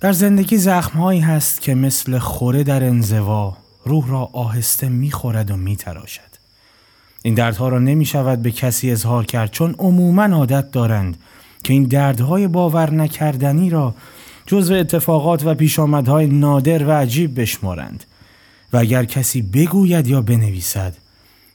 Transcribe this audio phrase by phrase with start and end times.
[0.00, 6.30] در زندگی زخمهایی هست که مثل خوره در انزوا روح را آهسته می‌خورد و میتراشد.
[7.22, 11.16] این دردها را نمی شود به کسی اظهار کرد چون عموما عادت دارند
[11.64, 13.94] که این دردهای باور نکردنی را
[14.46, 18.04] جزو اتفاقات و پیشامدهای نادر و عجیب بشمارند
[18.72, 20.96] و اگر کسی بگوید یا بنویسد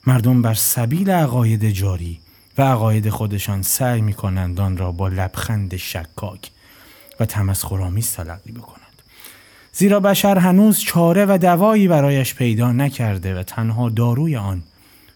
[0.07, 2.19] مردم بر سبیل عقاید جاری
[2.57, 6.51] و عقاید خودشان سعی می کنند آن را با لبخند شکاک
[7.19, 9.01] و تمسخرآمیز تلقی بکنند
[9.73, 14.63] زیرا بشر هنوز چاره و دوایی برایش پیدا نکرده و تنها داروی آن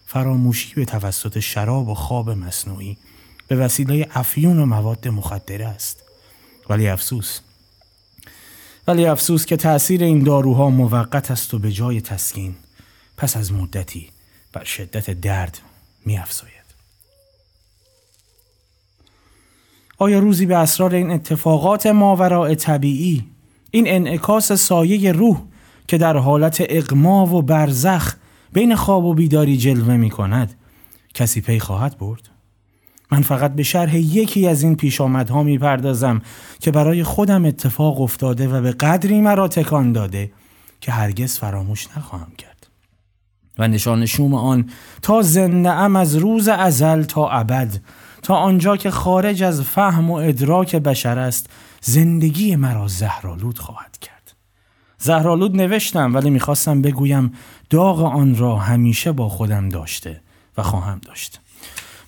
[0.06, 2.96] فراموشی به توسط شراب و خواب مصنوعی
[3.48, 6.02] به وسیله افیون و مواد مخدره است
[6.68, 7.40] ولی افسوس
[8.88, 12.54] ولی افسوس که تأثیر این داروها موقت است و به جای تسکین
[13.16, 14.10] پس از مدتی
[14.52, 15.58] بر شدت درد
[16.04, 16.59] می افزاید.
[20.02, 23.24] آیا روزی به اسرار این اتفاقات ماوراء طبیعی
[23.70, 25.40] این انعکاس سایه روح
[25.88, 28.16] که در حالت اقما و برزخ
[28.52, 30.54] بین خواب و بیداری جلوه می کند
[31.14, 32.30] کسی پی خواهد برد؟
[33.12, 36.22] من فقط به شرح یکی از این پیشامدها می پردازم
[36.60, 40.32] که برای خودم اتفاق افتاده و به قدری مرا تکان داده
[40.80, 42.66] که هرگز فراموش نخواهم کرد.
[43.58, 44.70] و نشان شوم آن
[45.02, 47.80] تا زنده ام از روز ازل تا ابد
[48.22, 54.34] تا آنجا که خارج از فهم و ادراک بشر است زندگی مرا زهرالود خواهد کرد.
[54.98, 57.32] زهرالود نوشتم ولی می‌خواستم بگویم
[57.70, 60.20] داغ آن را همیشه با خودم داشته
[60.58, 61.40] و خواهم داشت.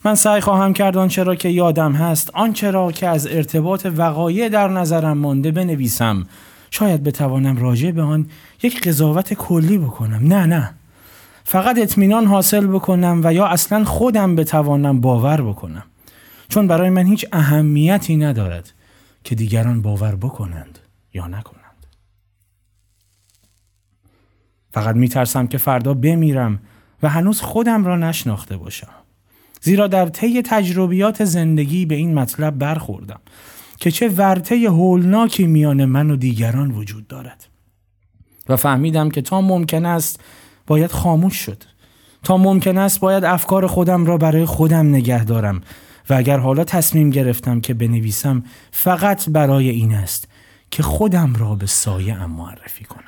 [0.05, 4.49] من سعی خواهم کرد آنچه را که یادم هست آنچه را که از ارتباط وقایع
[4.49, 6.27] در نظرم مانده بنویسم
[6.71, 8.27] شاید بتوانم راجع به آن
[8.63, 10.75] یک قضاوت کلی بکنم نه نه
[11.45, 15.83] فقط اطمینان حاصل بکنم و یا اصلا خودم بتوانم باور بکنم
[16.49, 18.73] چون برای من هیچ اهمیتی ندارد
[19.25, 20.79] که دیگران باور بکنند
[21.15, 21.87] یا نکنند.
[24.71, 26.59] فقط میترسم که فردا بمیرم
[27.03, 28.93] و هنوز خودم را نشناخته باشم.
[29.61, 33.21] زیرا در طی تجربیات زندگی به این مطلب برخوردم
[33.81, 37.49] که چه ورطه هولناکی میان من و دیگران وجود دارد.
[38.49, 40.21] و فهمیدم که تا ممکن است
[40.67, 41.63] باید خاموش شد.
[42.23, 45.61] تا ممکن است باید افکار خودم را برای خودم نگه دارم.
[46.13, 50.29] و اگر حالا تصمیم گرفتم که بنویسم فقط برای این است
[50.71, 53.03] که خودم را به سایه ام معرفی کنم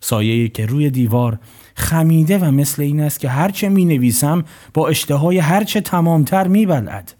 [0.00, 1.38] سایه که روی دیوار
[1.74, 7.14] خمیده و مثل این است که هرچه می نویسم با اشتهای هرچه تمامتر می بلد.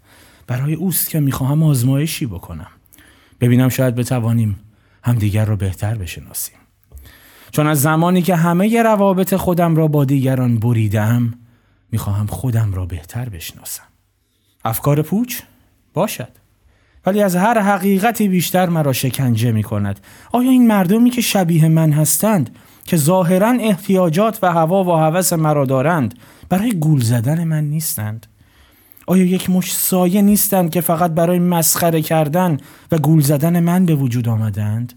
[0.47, 2.71] برای اوست که می خواهم آزمایشی بکنم.
[3.41, 4.59] ببینم شاید بتوانیم
[5.03, 6.57] همدیگر را بهتر بشناسیم.
[7.51, 11.33] چون از زمانی که همه روابط خودم را با دیگران بریدم
[11.91, 13.90] می خواهم خودم را بهتر بشناسم.
[14.65, 15.39] افکار پوچ؟
[15.93, 16.29] باشد.
[17.05, 19.99] ولی از هر حقیقتی بیشتر مرا شکنجه می کند.
[20.31, 22.49] آیا این مردمی که شبیه من هستند
[22.85, 26.13] که ظاهرا احتیاجات و هوا و هوس مرا دارند
[26.49, 28.27] برای گول زدن من نیستند
[29.07, 32.57] آیا یک مش سایه نیستند که فقط برای مسخره کردن
[32.91, 34.93] و گول زدن من به وجود آمدند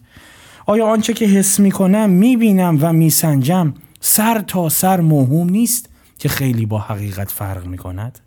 [0.66, 5.50] آیا آنچه که حس می کنم می بینم و می سنجم سر تا سر موهوم
[5.50, 5.88] نیست
[6.19, 8.19] که خیلی با حقیقت فرق می کند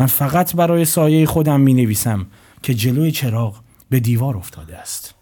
[0.00, 2.26] من فقط برای سایه خودم می نویسم
[2.62, 5.14] که جلوی چراغ به دیوار افتاده است.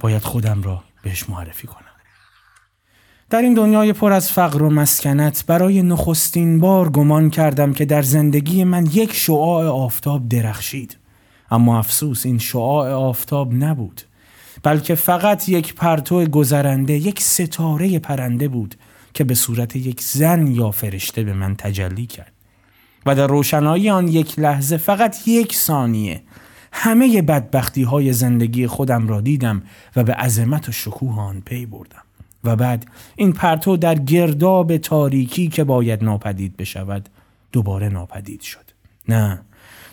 [0.00, 1.86] باید خودم را بهش معرفی کنم.
[3.30, 8.02] در این دنیای پر از فقر و مسکنت برای نخستین بار گمان کردم که در
[8.02, 10.96] زندگی من یک شعاع آفتاب درخشید.
[11.50, 14.02] اما افسوس این شعاع آفتاب نبود
[14.62, 18.74] بلکه فقط یک پرتو گذرنده یک ستاره پرنده بود
[19.14, 22.41] که به صورت یک زن یا فرشته به من تجلی کرد.
[23.06, 26.22] و در روشنایی آن یک لحظه فقط یک ثانیه
[26.72, 29.62] همه بدبختی های زندگی خودم را دیدم
[29.96, 32.02] و به عظمت و شکوه آن پی بردم
[32.44, 32.86] و بعد
[33.16, 37.08] این پرتو در گرداب تاریکی که باید ناپدید بشود
[37.52, 38.64] دوباره ناپدید شد.
[39.08, 39.42] نه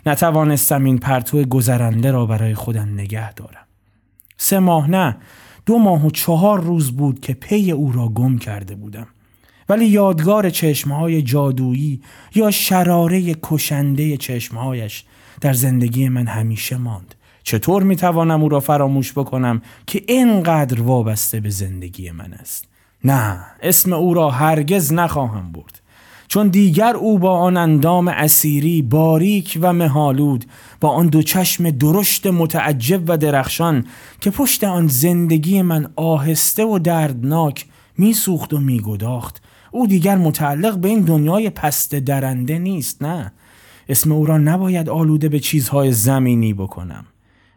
[0.05, 3.65] نتوانستم این پرتو گذرنده را برای خودم نگه دارم.
[4.37, 5.17] سه ماه نه
[5.65, 9.07] دو ماه و چهار روز بود که پی او را گم کرده بودم.
[9.69, 12.01] ولی یادگار چشمهای جادویی
[12.35, 15.03] یا شراره کشنده چشمهایش
[15.41, 17.15] در زندگی من همیشه ماند.
[17.43, 22.67] چطور می توانم او را فراموش بکنم که اینقدر وابسته به زندگی من است؟
[23.03, 25.81] نه اسم او را هرگز نخواهم برد.
[26.27, 30.45] چون دیگر او با آن اندام اسیری باریک و مهالود
[30.81, 33.85] با آن دو چشم درشت متعجب و درخشان
[34.21, 37.65] که پشت آن زندگی من آهسته و دردناک
[37.97, 43.31] میسوخت و میگداخت او دیگر متعلق به این دنیای پست درنده نیست نه.
[43.89, 47.05] اسم او را نباید آلوده به چیزهای زمینی بکنم.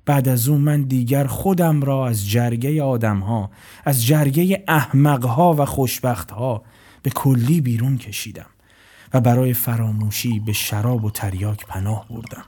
[0.07, 3.51] بعد از اون من دیگر خودم را از جرگه آدمها
[3.85, 6.63] از جرگه احمقها و خوشبختها
[7.03, 8.47] به کلی بیرون کشیدم
[9.15, 12.45] و برای فراموشی به شراب و تریاک پناه بردم.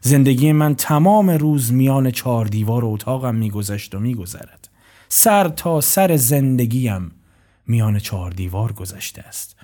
[0.00, 4.68] زندگی من تمام روز میان چهار دیوار اتاقم میگذشت و میگذرد.
[5.08, 7.12] سر تا سر زندگیم
[7.70, 9.56] میان چهار دیوار گذشته است.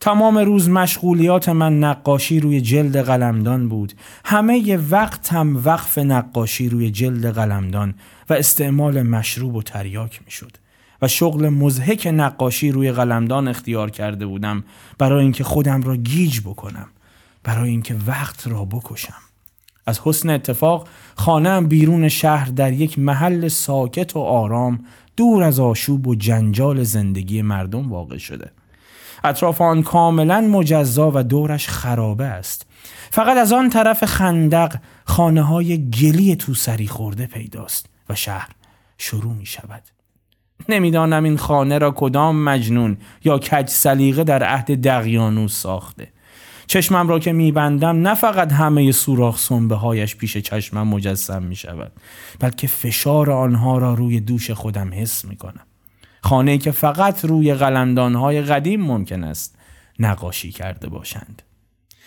[0.00, 3.92] تمام روز مشغولیات من نقاشی روی جلد قلمدان بود.
[4.24, 7.94] همه وقت هم وقف نقاشی روی جلد قلمدان
[8.30, 10.56] و استعمال مشروب و تریاک می شد
[11.02, 14.64] و شغل مزهک نقاشی روی قلمدان اختیار کرده بودم
[14.98, 16.88] برای اینکه خودم را گیج بکنم
[17.44, 19.22] برای اینکه وقت را بکشم.
[19.86, 24.84] از حسن اتفاق خانم بیرون شهر در یک محل ساکت و آرام
[25.16, 28.50] دور از آشوب و جنجال زندگی مردم واقع شده.
[29.24, 32.66] اطراف آن کاملا مجزا و دورش خرابه است.
[33.10, 38.48] فقط از آن طرف خندق خانه های گلی تو سری خورده پیداست و شهر
[38.98, 39.82] شروع می شود
[40.68, 46.08] نمی‌دانم این خانه را کدام مجنون یا کج سلیقه در عهد دقیانوس ساخته.
[46.72, 51.92] چشمم را که میبندم نه فقط همه سوراخ سنبه هایش پیش چشمم مجسم می شود
[52.40, 55.66] بلکه فشار آنها را روی دوش خودم حس می کنم
[56.22, 59.58] خانه که فقط روی قلمدان های قدیم ممکن است
[59.98, 61.42] نقاشی کرده باشند.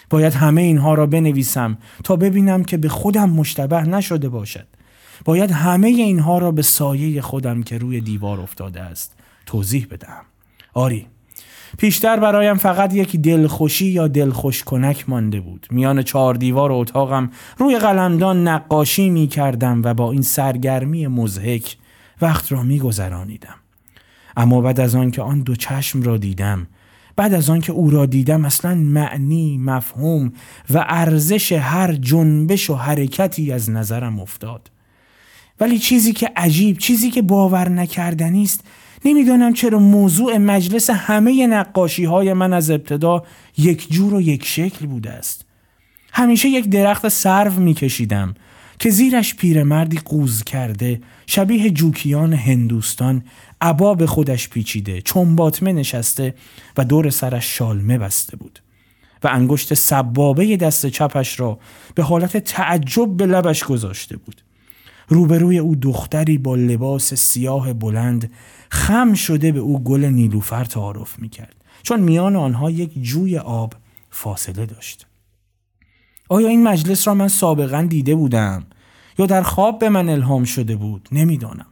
[0.10, 4.68] باید همه اینها را بنویسم تا ببینم که به خودم مشتبه نشده باشد.
[5.26, 9.16] باید همه اینها را به سایه خودم که روی دیوار افتاده است
[9.46, 10.24] توضیح بدم
[10.74, 11.08] آری
[11.78, 17.78] پیشتر برایم فقط یک دلخوشی یا دلخوش کنک مانده بود میان چهار دیوار اتاقم روی
[17.78, 21.78] قلمدان نقاشی می کردم و با این سرگرمی مزهک
[22.22, 23.56] وقت را می گذرانیدم.
[24.38, 26.68] اما بعد از آن که آن دو چشم را دیدم
[27.16, 30.34] بعد از آن که او را دیدم اصلا معنی، مفهوم
[30.74, 34.72] و ارزش هر جنبش و حرکتی از نظرم افتاد
[35.60, 38.64] ولی چیزی که عجیب، چیزی که باور نکردنی است
[39.06, 43.24] نمی‌دانم چرا موضوع مجلس همه نقاشی های من از ابتدا
[43.58, 45.46] یک جور و یک شکل بوده است.
[46.14, 48.34] همیشه یک درخت سرو میکشیدم
[48.80, 53.24] که زیرش پیرمردی قوز کرده شبیه جوکیان هندوستان
[53.62, 56.34] عبا به خودش پیچیده چنباتمه نشسته
[56.78, 58.60] و دور سرش شالمه بسته بود.
[59.24, 61.60] و انگشت سبابه دست چپش را
[61.96, 64.42] به حالت تعجب به لبش گذاشته بود.
[65.08, 68.32] روبروی او دختری با لباس سیاه بلند
[68.76, 71.56] خم شده به او گل نیلوفر تعارف می‌کرد.
[71.84, 73.74] چون میان آنها یک جوی آب
[74.10, 75.08] فاصله داشت.
[76.30, 78.66] آیا این مجلس را من سابقا دیده بودم؟
[79.20, 81.66] یا در خواب به من الهام شده بود؟ نمی‌دانم.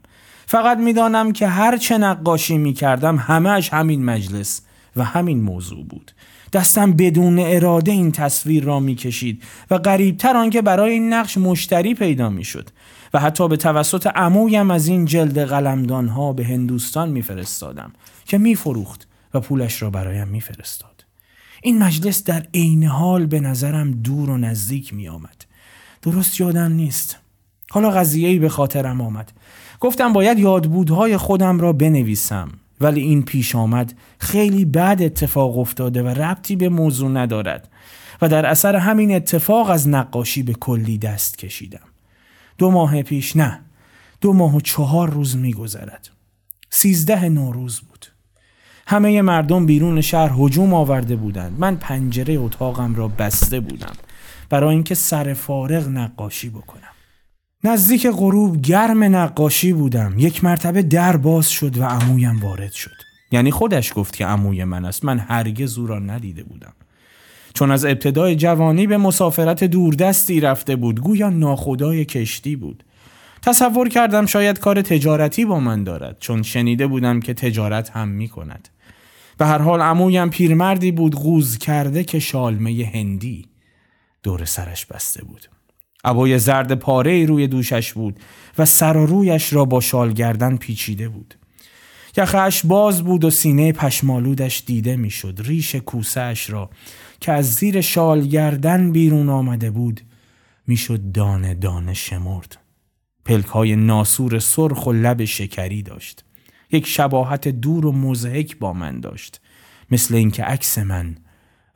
[0.45, 4.61] فقط می‌دانم که هر چه نقاشی می‌کردم همهش همین مجلس
[4.95, 6.11] و همین موضوع بود.
[6.53, 12.29] دستم بدون اراده این تصویر را می‌کشید و قریبتر آنکه برای این نقش مشتری پیدا
[12.29, 12.69] می‌شد.
[13.13, 17.91] و حتی به توسط عمویم از این جلد قلمدان ها به هندوستان میفرستادم
[18.25, 21.05] که میفروخت و پولش را برایم میفرستاد
[21.65, 25.45] این مجلس در عین حال به نظرم دور و نزدیک می آمد.
[26.01, 27.17] درست یادم نیست.
[27.69, 29.31] حالا قضیه به خاطرم آمد.
[29.79, 32.51] گفتم باید یادبودهای خودم را بنویسم
[32.81, 37.69] ولی این پیش آمد خیلی بد اتفاق افتاده و ربطی به موضوع ندارد
[38.21, 41.92] و در اثر همین اتفاق از نقاشی به کلی دست کشیدم.
[42.57, 43.59] دو ماه پیش نه.
[44.21, 46.09] دو ماه و چهار روز میگذرد.
[46.69, 48.05] سیزده نوروز بود.
[48.87, 51.59] همه مردم بیرون شهر هجوم آورده بودند.
[51.59, 53.93] من پنجره اتاقم را بسته بودم
[54.49, 56.93] برای اینکه سر فارغ نقاشی بکنم.
[57.63, 60.13] نزدیک غروب گرم نقاشی بودم.
[60.17, 62.95] یک مرتبه در باز شد و عمویم وارد شد.
[63.31, 65.05] یعنی خودش گفت که عموی من است.
[65.05, 66.73] من هرگز او را ندیده بودم.
[67.53, 72.83] چون از ابتدای جوانی به مسافرت دوردستی رفته بود گویا ناخدای کشتی بود.
[73.41, 78.27] تصور کردم شاید کار تجارتی با من دارد چون شنیده بودم که تجارت هم می
[78.27, 78.69] کند
[79.37, 83.45] به هر حال عمویم پیرمردی بود غوز کرده که شالمه هندی
[84.23, 85.49] دور سرش بسته بود.
[86.05, 88.19] عبای زرد پاره روی دوشش بود
[88.57, 91.35] و سر و رویش را با شال گردن پیچیده بود.
[92.17, 95.39] یخش باز بود و سینه پشمالودش دیده می‌شد.
[95.43, 96.69] ریش کوسهش را
[97.23, 100.01] که از زیر شال گردن بیرون آمده بود
[100.67, 102.57] می‌شد دانه دانه شمرد
[103.25, 106.25] پلک های ناسور سرخ و لب شکری داشت
[106.71, 109.41] یک شباهت دور و مزهک با من داشت
[109.91, 111.15] مثل اینکه عکس من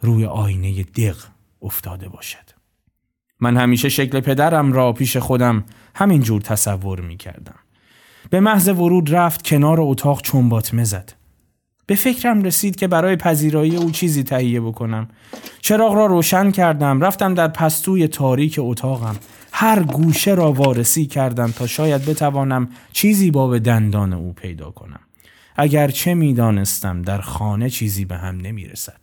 [0.02, 1.18] روی آینه دق
[1.62, 2.50] افتاده باشد
[3.40, 7.60] من همیشه شکل پدرم را پیش خودم همین جور تصور می کردم.
[8.30, 11.14] به محض ورود رفت کنار اتاق چنباتمه زد.
[11.88, 15.08] به فکرم رسید که برای پذیرایی او چیزی تهیه بکنم.
[15.62, 19.16] چراغ را روشن کردم، رفتم در پستوی تاریک اتاقم.
[19.52, 25.00] هر گوشه را وارسی کردم تا شاید بتوانم چیزی با به دندان او پیدا کنم.
[25.56, 29.00] اگر چه می‌دانستم در خانه چیزی به هم نمی رسد.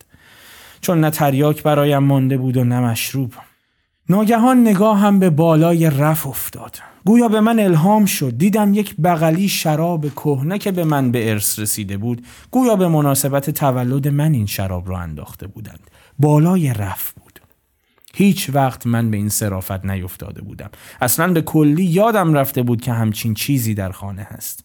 [0.81, 3.33] چون نه تریاک برایم مانده بود و نه مشروب.
[4.09, 6.94] ناگهان نگاه هم به بالای رف افتاد.
[7.05, 8.39] گویا به من الهام شد.
[8.39, 12.27] دیدم یک بغلی شراب کهنه که به من به ارث رسیده بود.
[12.51, 15.91] گویا به مناسبت تولد من این شراب را انداخته بودند.
[16.19, 17.41] بالای رف بود.
[18.15, 20.71] هیچ وقت من به این صرافت نیفتاده بودم.
[21.01, 24.65] اصلا به کلی یادم رفته بود که همچین چیزی در خانه هست.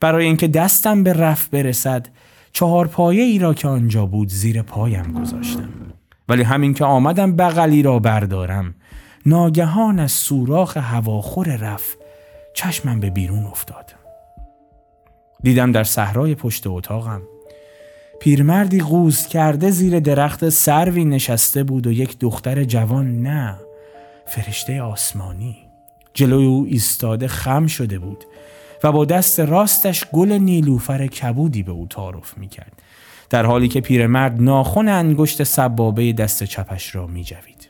[0.00, 2.08] برای اینکه دستم به رف برسد
[2.52, 5.68] چهار پایه ای را که آنجا بود زیر پایم گذاشتم.
[6.28, 8.74] ولی همین که آمدم بغلی را بردارم
[9.26, 11.96] ناگهان از سوراخ هواخور رف
[12.54, 13.94] چشمم به بیرون افتاد
[15.42, 17.22] دیدم در صحرای پشت اتاقم
[18.20, 23.56] پیرمردی قوز کرده زیر درخت سروی نشسته بود و یک دختر جوان نه
[24.26, 25.56] فرشته آسمانی
[26.14, 28.24] جلوی او ایستاده خم شده بود
[28.84, 32.82] و با دست راستش گل نیلوفر کبودی به او تعارف می کرد
[33.30, 37.61] در حالی که پیرمرد ناخن انگشت سبابه دست چپش را می جوید.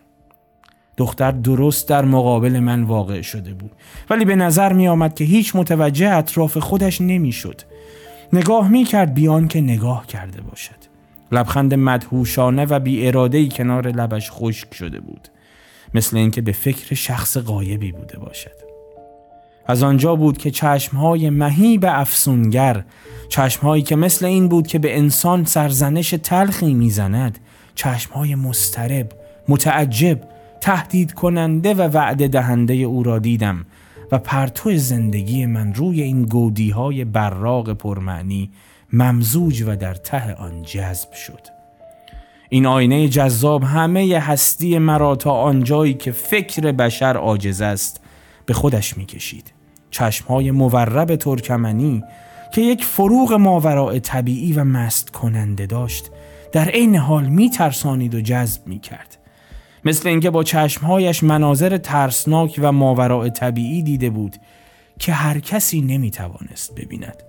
[0.96, 3.70] دختر درست در مقابل من واقع شده بود
[4.10, 7.60] ولی به نظر می آمد که هیچ متوجه اطراف خودش نمی شد.
[8.32, 10.92] نگاه می کرد بیان که نگاه کرده باشد.
[11.32, 15.28] لبخند مدهوشانه و بی ای کنار لبش خشک شده بود.
[15.94, 18.72] مثل اینکه به فکر شخص غایبی بوده باشد.
[19.66, 22.84] از آنجا بود که چشمهای مهیب افسونگر
[23.28, 27.38] چشمهایی که مثل این بود که به انسان سرزنش تلخی می‌زند
[27.74, 29.12] چشمهای مسترب
[29.48, 30.20] متعجب
[30.62, 33.66] تهدید کننده و وعده دهنده او را دیدم
[34.12, 38.50] و پرتو زندگی من روی این گودی های براغ پرمعنی
[38.92, 41.40] ممزوج و در ته آن جذب شد
[42.48, 48.00] این آینه جذاب همه هستی مرا تا آنجایی که فکر بشر عاجز است
[48.46, 49.52] به خودش می‌کشید
[49.90, 52.04] چشمهای مورب ترکمنی
[52.54, 56.10] که یک فروغ ماوراء طبیعی و مست کننده داشت
[56.52, 59.21] در عین حال می ترسانید و جذب می کرد.
[59.84, 64.36] مثل اینکه با چشمهایش مناظر ترسناک و ماوراء طبیعی دیده بود
[64.98, 67.22] که هر کسی نمی توانست ببیند.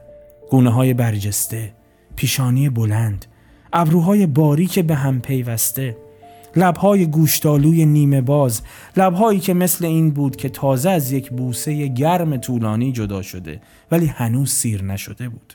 [0.50, 1.74] گونه های برجسته،
[2.16, 3.26] پیشانی بلند،
[3.74, 5.98] ابروهای باریک به هم پیوسته،
[6.56, 8.62] لبهای گوشتالوی نیمه باز
[8.98, 14.06] لبهایی که مثل این بود که تازه از یک بوسه گرم طولانی جدا شده ولی
[14.06, 15.54] هنوز سیر نشده بود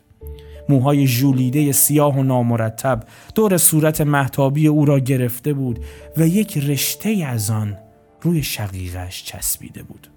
[0.68, 3.02] موهای ژولیده سیاه و نامرتب
[3.34, 5.78] دور صورت محتابی او را گرفته بود
[6.16, 7.76] و یک رشته از آن
[8.22, 10.08] روی شقیقش چسبیده بود.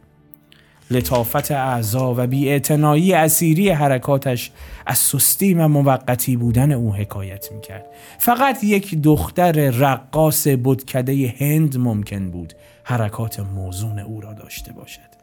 [0.91, 4.51] لطافت اعضا و بیاعتنایی اسیری حرکاتش
[4.85, 7.85] از سستی و موقتی بودن او حکایت می‌کرد.
[8.19, 12.53] فقط یک دختر رقاص بدکده هند ممکن بود
[12.83, 15.20] حرکات موزون او را داشته باشد.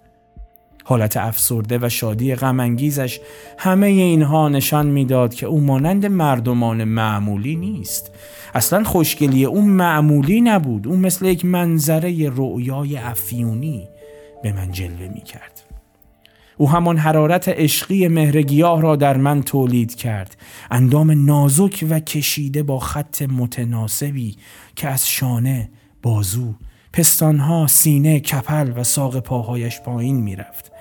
[0.89, 3.21] حالت افسرده و شادی غمانگیزش
[3.59, 8.11] همه اینها نشان می‌داد که او مانند مردمان معمولی نیست
[8.55, 13.89] اصلا خوشگلی او معمولی نبود او مثل یک منظره رؤیای افیونی
[14.43, 15.63] به من جلوه می کرد.
[16.57, 20.37] او همان حرارت عشقی مهرگیاه را در من تولید کرد
[20.71, 24.37] اندام نازک و کشیده با خط متناسبی
[24.77, 25.71] که از شانه،
[26.03, 26.55] بازو،
[26.93, 30.73] پستانها، سینه، کپل و ساق پاهایش پایین می‌رفت.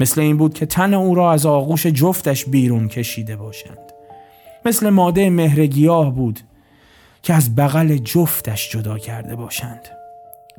[0.00, 3.92] مثل این بود که تن او را از آغوش جفتش بیرون کشیده باشند.
[4.64, 6.40] مثل ماده مهرگیاه بود
[7.22, 9.88] که از بغل جفتش جدا کرده باشند.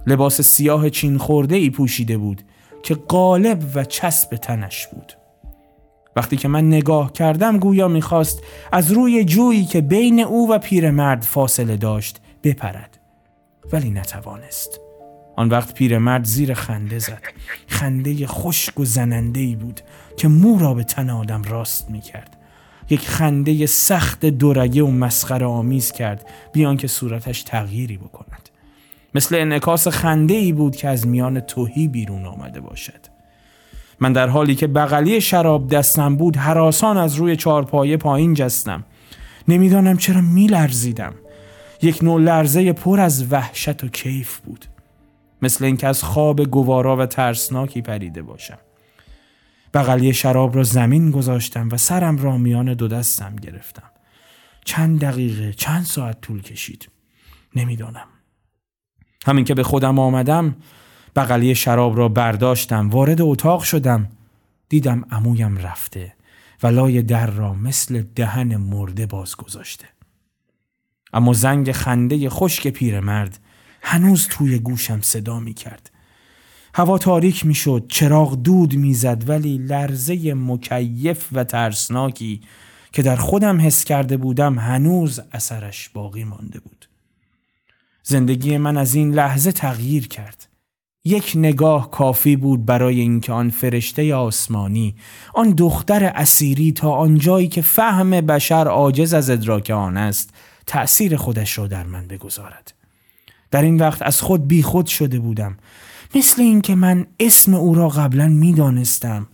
[0.08, 2.42] لباس سیاه چین خورده ای پوشیده بود
[2.84, 5.14] که قالب و چسب تنش بود
[6.16, 8.40] وقتی که من نگاه کردم گویا می‌خواست
[8.72, 13.00] از روی جویی که بین او و پیرمرد فاصله داشت بپرد
[13.74, 14.80] ولی نتوانست
[15.42, 17.22] آن وقت پیرمرد زیر خنده زد.
[17.68, 19.82] خنده خشک و زننده ای بود
[20.18, 22.38] که مو را به تن آدم راست می‌کرد.
[22.90, 28.50] یک خنده سخت دورگه و مسخره آمیز کرد بیان که صورتش تغییری بکند.
[29.16, 33.02] مثل انعکاس خنده ای بود که از میان توهی بیرون آمده باشد.
[34.00, 38.84] من در حالی که بغلی شراب دستم بود حراسان از روی چارپایه پایین جستم.
[39.48, 41.14] نمی‌دانم چرا میلرزیدم.
[41.82, 44.66] یک نوع لرزه پر از وحشت و کیف بود.
[45.42, 48.58] مثل اینکه از خواب گوارا و ترسناکی پریده باشم.
[49.74, 53.92] بغلی شراب را زمین گذاشتم و سرم را میان دو دستم گرفتم.
[54.66, 56.90] چند دقیقه چند ساعت طول کشید.
[57.56, 58.08] نمی‌دانم.
[59.26, 60.56] همین که به خودم آمدم
[61.16, 64.10] بغلی شراب را برداشتم وارد اتاق شدم.
[64.70, 66.14] دیدم عمویم رفته
[66.64, 69.86] و لای در را مثل دهن مرده باز گذاشته.
[71.14, 73.40] اما زنگ خنده خشک پیرمرد
[73.82, 75.92] هنوز توی گوشم صدا می کرد.
[76.74, 82.42] هوا تاریک می شد، چراغ دود می زد ولی لرزه مکیف و ترسناکی
[82.92, 86.90] که در خودم حس کرده بودم هنوز اثرش باقی مانده بود.
[88.04, 90.48] زندگی من از این لحظه تغییر کرد.
[91.06, 94.96] یک نگاه کافی بود برای اینکه آن فرشته آسمانی
[95.34, 100.34] آن دختر اسیری تا آنجایی که فهم بشر عاجز از ادراک آن است
[100.68, 102.74] تأثیر خودش را در من بگذارد
[103.52, 105.58] در این وقت از خود بیخود شده بودم.
[106.16, 109.28] مثل اینکه من اسم او را قبلا می‌دانستم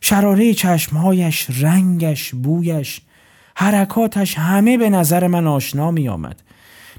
[0.00, 3.00] شراره چشمهایش رنگش بویش
[3.54, 6.42] حرکاتش همه به نظر من آشنا می آمد.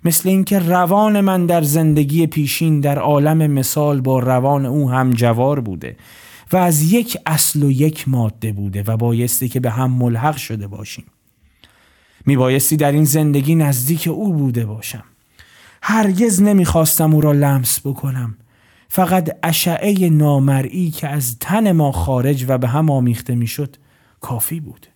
[0.03, 5.59] مثل اینکه روان من در زندگی پیشین در عالم مثال با روان او هم جوار
[5.59, 5.95] بوده
[6.51, 10.67] و از یک اصل و یک ماده بوده و بایستی که به هم ملحق شده
[10.67, 11.05] باشیم.
[12.25, 15.03] می بایستی در این زندگی نزدیک او بوده باشم.
[15.81, 18.37] هرگز نمی‌خواستم او را لمس بکنم.
[18.87, 23.75] فقط اشعه نامرئی که از تن ما خارج و به هم آمیخته می‌شد
[24.19, 24.87] کافی بود.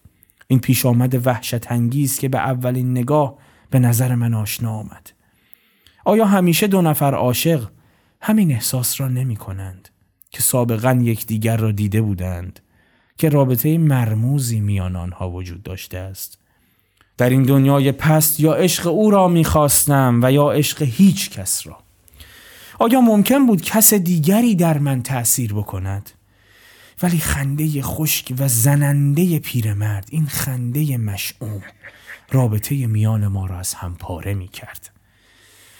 [0.47, 3.37] این پیش آمد وحشت انگیز که به اولین نگاه
[3.69, 5.11] به نظر من آشنا آمد.
[6.05, 7.69] آیا همیشه دو نفر عاشق
[8.21, 9.89] همین احساس را نمی کنند
[10.31, 12.59] که سابقا یکدیگر را دیده بودند
[13.17, 16.39] که رابطه مرموزی میان آنها وجود داشته است؟
[17.17, 21.77] در این دنیای پست یا عشق او را می‌خواستم و یا عشق هیچ کس را
[22.79, 26.09] آیا ممکن بود کس دیگری در من تأثیر بکند؟
[27.03, 31.61] ولی خنده خشک و زننده پیرمرد این خنده مشعوم
[32.31, 34.89] رابطه میان ما را از هم پاره می کرد.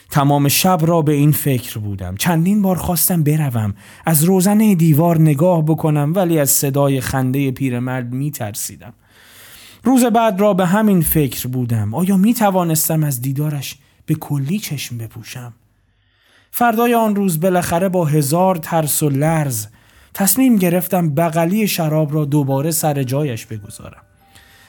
[0.09, 3.73] تمام شب را به این فکر بودم چندین بار خواستم بروم
[4.05, 8.93] از روزنه دیوار نگاه بکنم ولی از صدای خنده پیرمرد می ترسیدم
[9.83, 11.93] روز بعد را به همین فکر بودم.
[11.93, 15.53] آیا می توانستم از دیدارش به کلی چشم بپوشم؟
[16.51, 19.67] فردای آن روز بالاخره با هزار ترس و لرز
[20.13, 24.01] تصمیم گرفتم بغلی شراب را دوباره سر جایش بگذارم.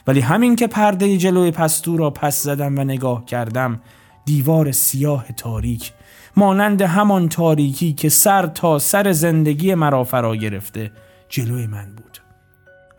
[0.07, 3.81] ولی همین که پرده جلوی پستو را پس زدم و نگاه کردم
[4.25, 5.93] دیوار سیاه تاریک
[6.37, 10.91] مانند همان تاریکی که سر تا سر زندگی مرا فرا گرفته
[11.29, 12.04] جلوی من بود.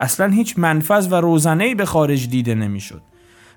[0.00, 3.02] اصلا هیچ منفذ و روزنه به خارج دیده نمی‌شد.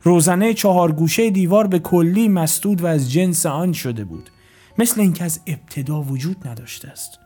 [0.03, 4.29] روزنه چهار گوشه دیوار به کلی مسدود و از جنس آن شده بود.
[4.77, 7.19] مثل اینکه از ابتدا وجود نداشته است.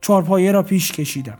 [0.00, 1.38] چهارپایه را پیش کشیدم.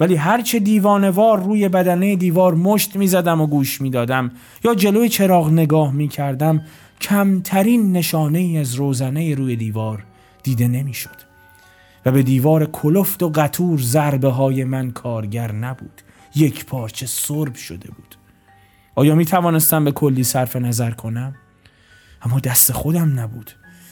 [0.00, 4.30] ولی هرچه دیوانوار روی بدنه دیوار مشت می‌زدم و گوش می‌دادم
[4.64, 6.62] یا جلوی چراغ نگاه می‌کردم
[7.00, 10.04] کمترین نشانه ای از روزنه روی دیوار
[10.42, 11.28] دیده نمی‌شد.
[12.06, 16.02] و به دیوار کلفت و قطور ضربه های من کارگر نبود.
[16.38, 18.14] یک پارچه سرب شده بود.
[18.94, 21.34] آیا می توانستم به کلی صرف نظر کنم؟
[22.22, 23.50] اما دست خودم نبود.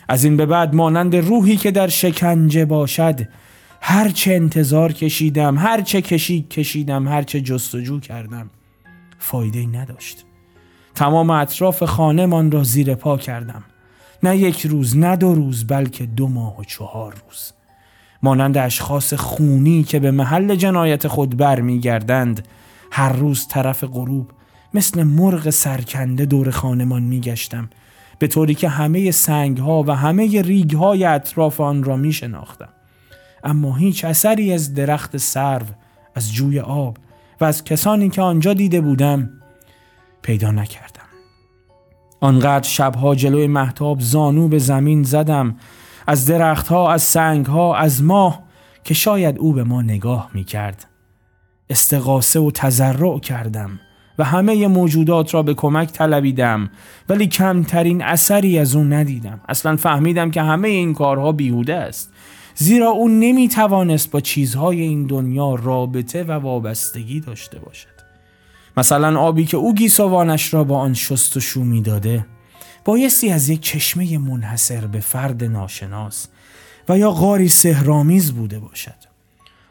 [0.09, 3.29] از این به بعد مانند روحی که در شکنجه باشد
[3.81, 8.51] هرچه انتظار کشیدم هرچه کشید کشیدم هرچه جستجو کردم
[9.19, 10.25] فایده نداشت.
[10.95, 13.65] تمام اطراف خانهمان را زیر پا کردم.
[14.23, 17.53] نه یک روز نه دو روز بلکه دو ماه و چهار روز.
[18.27, 22.49] مانند اشخاص خونی که به محل جنایت خود برمیگردند
[22.93, 24.31] هر روز طرف غروب
[24.75, 27.71] مثل مرغ سرکنده دور خانمان میگشتم
[28.19, 32.69] به طوری که همه سنگ ها و همه ریگ های اطراف آن را می شناختم.
[33.45, 35.67] اما هیچ اثری از درخت سرو،
[36.15, 36.97] از جوی آب
[37.41, 39.31] و از کسانی که آنجا دیده بودم
[40.23, 41.03] پیدا نکردم.
[42.21, 45.57] آنقدر شبها جلوی محتاب زانو به زمین زدم
[46.07, 48.43] از درختها از سنگها از ماه
[48.85, 50.87] که شاید او به ما نگاه می کرد.
[51.71, 53.81] استقاسه و تذرع کردم
[54.19, 56.71] و همه موجودات را به کمک طلبیدم
[57.09, 59.41] ولی کمترین اثری از او ندیدم.
[59.49, 62.13] اصلا فهمیدم که همه این کارها بیهوده است.
[62.55, 67.97] زیرا او نمی توانست با چیزهای این دنیا رابطه و وابستگی داشته باشد.
[68.77, 72.27] مثلا آبی که او گیسوانش را با آن شست و شو می داده
[72.87, 76.29] بایستی از یک چشمه منحصر به فرد ناشناس
[76.89, 78.95] و یا غاری سهرامیز بوده باشد.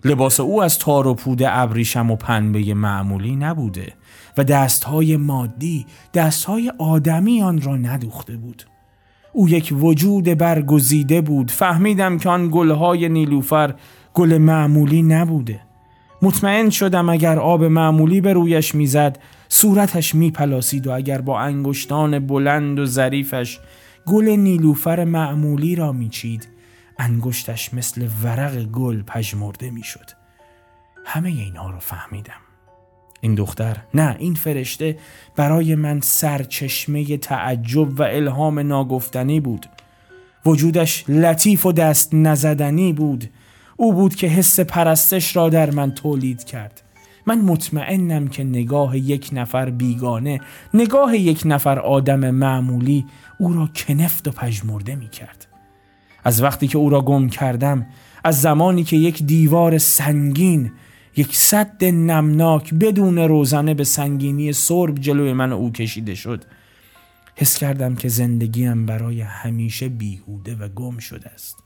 [0.06, 3.94] لباس او از تار و پود ابریشم و پنبه معمولی نبوده
[4.38, 8.64] و دستهای مادی دستهای آدمی آن را ندوخته بود.
[9.34, 11.52] او یک وجود برگزیده بود.
[11.52, 13.76] فهمیدم که آن گلهای نیلوفر
[14.14, 15.62] گل معمولی نبوده.
[16.22, 22.80] مطمئن شدم اگر آب معمولی به رویش می‌زد صورتش میپلاسید و اگر با انگشتان بلند
[22.80, 23.60] و ظریفش
[24.06, 26.48] گل نیلوفر معمولی را میچید
[27.00, 30.10] انگشتش مثل ورق گل پژمرده می‌شد.
[31.06, 32.34] همه اینها رو فهمیدم.
[33.22, 34.98] این دختر نه این فرشته
[35.36, 39.66] برای من سرچشمه تعجب و الهام ناگفتنی بود.
[40.46, 43.30] وجودش لطیف و دست نزدنی بود.
[43.78, 46.82] او بود که حس پرستش را در من تولید کرد.
[47.28, 50.42] من مطمئنم که نگاه یک نفر بیگانه
[50.74, 53.06] نگاه یک نفر آدم معمولی
[53.40, 55.48] او را کنفت و پژمرده می کرد.
[56.24, 57.86] از وقتی که او را گم کردم
[58.24, 60.72] از زمانی که یک دیوار سنگین
[61.18, 66.44] یک صد نمناک بدون روزنه به سنگینی سرب جلوی من او کشیده شد
[67.36, 71.65] حس کردم که زندگیم برای همیشه بیهوده و گم شده است.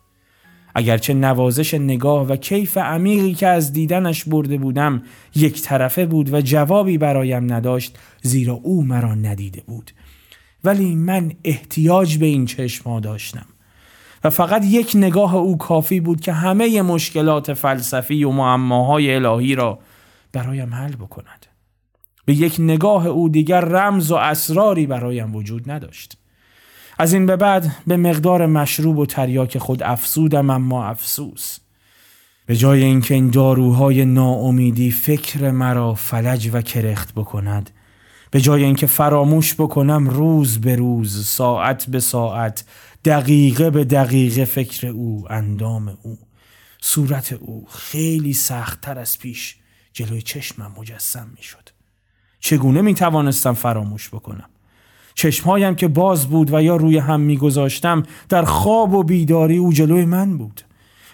[0.76, 5.04] اگرچه نوازش نگاه و کیف عمیقی که از دیدنش برده بودم
[5.36, 9.92] یک طرفه بود و جوابی برایم نداشت زیرا او مرا ندیده بود.
[10.64, 13.46] ولی من احتیاج به این چشما داشتم.
[14.24, 19.80] و فقط یک نگاه او کافی بود که همه مشکلات فلسفی و معماهای الهی را
[20.34, 21.46] برایم حل بکند.
[22.26, 26.19] به یک نگاه او دیگر رمز و اسراری برایم وجود نداشت.
[27.02, 31.60] از این به بعد به مقدار مشروب و تریاک خود افسودم اما افسوس.
[32.46, 37.70] به جای اینکه این داروهای ناامیدی فکر مرا فلج و کرخت بکند
[38.32, 42.66] به جای اینکه فراموش بکنم روز به روز ساعت به ساعت
[43.06, 46.18] دقیقه به دقیقه فکر او اندام او
[46.82, 49.56] صورت او خیلی سختتر از پیش
[49.94, 51.70] جلوی چشمم مجسم می شد
[52.40, 54.50] چگونه می توانستم فراموش بکنم؟
[55.20, 60.06] چشمهایم که باز بود و یا روی هم میگذاشتم در خواب و بیداری او جلوی
[60.06, 60.62] من بود.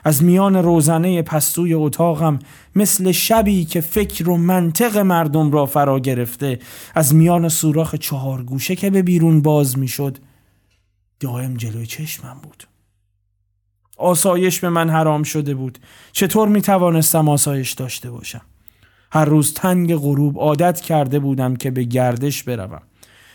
[0.04, 2.39] از میان روزنه پستوی اتاقم
[2.76, 6.60] مثل شبی که فکر و منطق مردم را فرا گرفته
[6.96, 10.18] از میان سوراخ چهار گوشه که به بیرون باز می‌شد
[11.20, 12.63] دائم جلوی چشمم بود.
[13.98, 15.80] آسایش به من حرام شده بود.
[16.12, 18.41] چطور می توانستم آسایش داشته باشم؟
[19.12, 22.82] هر روز تنگ غروب عادت کرده بودم که به گردش بروم.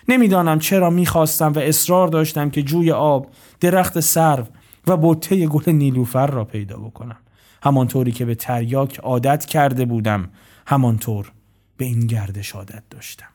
[0.08, 3.26] نمی‌دانم چرا می‌خواستم و اصرار داشتم که جوی آب
[3.60, 4.44] درخت سرو
[4.86, 7.16] و بطه گل نیلوفر را پیدا بکنم.
[7.62, 10.28] همانطوری که به تریاک عادت کرده بودم
[10.66, 11.32] همانطور
[11.76, 13.26] به این گردش عادت داشتم.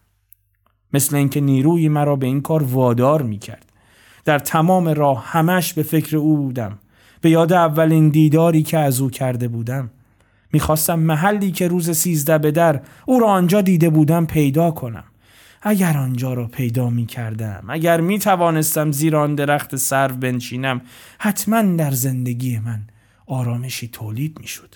[0.93, 3.71] مثل اینکه نیروی مرا به این کار وادار می‌کرد.
[4.25, 6.79] در تمام راه همش به فکر او بودم.
[7.21, 9.91] به یاد اولین دیداری که از او کرده بودم.
[10.53, 15.03] می‌خواستم محلی که روز سیزده به در او را آنجا دیده بودم پیدا کنم.
[15.67, 20.81] اگر آنجا را پیدا می کردم اگر می توانستم زیر آن درخت سرو بنشینم
[21.19, 22.87] حتما در زندگی من
[23.25, 24.75] آرامشی تولید می شد.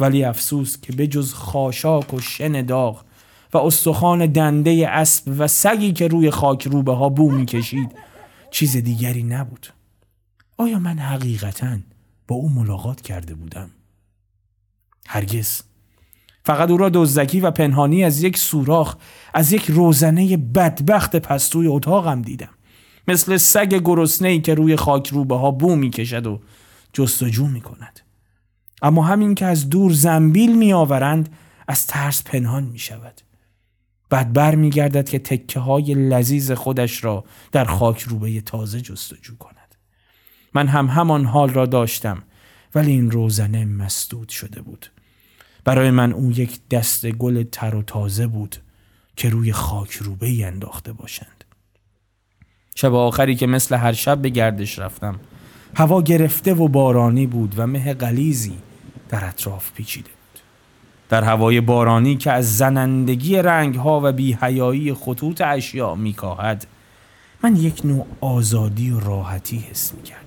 [0.00, 3.04] ولی افسوس که به جز خاشاک و شن داغ
[3.52, 7.94] و استخوان دنده اسب و سگی که روی خاک روبه ها بو می کشید
[8.50, 9.66] چیز دیگری نبود.
[10.58, 11.78] آیا من حقیقتا
[12.28, 13.70] با او ملاقات کرده بودم؟
[15.06, 15.62] هرگز.
[16.44, 18.96] فقط او را دزدکی و پنهانی از یک سوراخ
[19.34, 22.54] از یک روزنه بدبخت پستوی اتاقم دیدم.
[23.08, 26.40] مثل سگ گرسنه که روی خاک روبه ها بو می کشد و
[26.92, 28.00] جستجو می کند
[28.82, 31.28] اما همین که از دور زنبیل می آورند
[31.68, 33.20] از ترس پنهان می شود
[34.10, 39.36] بعد بر می گردد که تکه های لذیذ خودش را در خاک روبه تازه جستجو
[39.36, 39.74] کند.
[40.54, 42.22] من هم همان حال را داشتم
[42.74, 44.86] ولی این روزنه مسدود شده بود.
[45.64, 48.56] برای من او یک دست گل تر و تازه بود
[49.16, 51.44] که روی خاک روبه ای انداخته باشند.
[52.74, 55.20] شب آخری که مثل هر شب به گردش رفتم.
[55.74, 58.58] هوا گرفته و بارانی بود و مه قلیزی
[59.08, 60.40] در اطراف پیچیده بود.
[61.08, 66.66] در هوای بارانی که از زنندگی رنگ ها و بیهیایی خطوط اشیاء میکاهد
[67.42, 70.22] من یک نوع آزادی و راحتی حس می کردم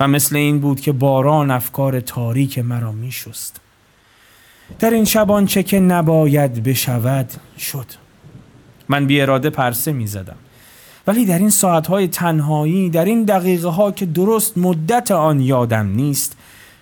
[0.00, 3.60] و مثل این بود که باران افکار تاریک مرا می شست.
[4.78, 7.86] در این شبان چه که نباید بشود شد.
[8.88, 10.36] من بی اراده پرسه می زدم.
[11.06, 16.36] ولی در این ساعتهای تنهایی در این دقیقه ها که درست مدت آن یادم نیست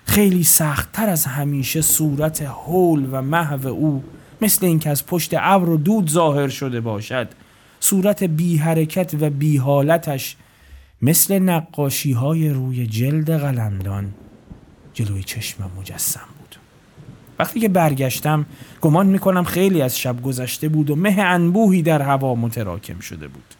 [0.05, 4.03] خیلی سختتر از همیشه صورت هول و محو او
[4.41, 7.27] مثل اینکه از پشت ابر و دود ظاهر شده باشد
[7.79, 10.35] صورت بی حرکت و بی حالتش
[11.01, 14.13] مثل نقاشی های روی جلد قلمدان
[14.93, 16.34] جلوی چشمم مجسم.
[17.39, 18.45] وقتی که برگشتم
[18.81, 23.53] گمان می‌کنم خیلی از شب گذشته بود و مه انبوهی در هوا متراکم شده بود.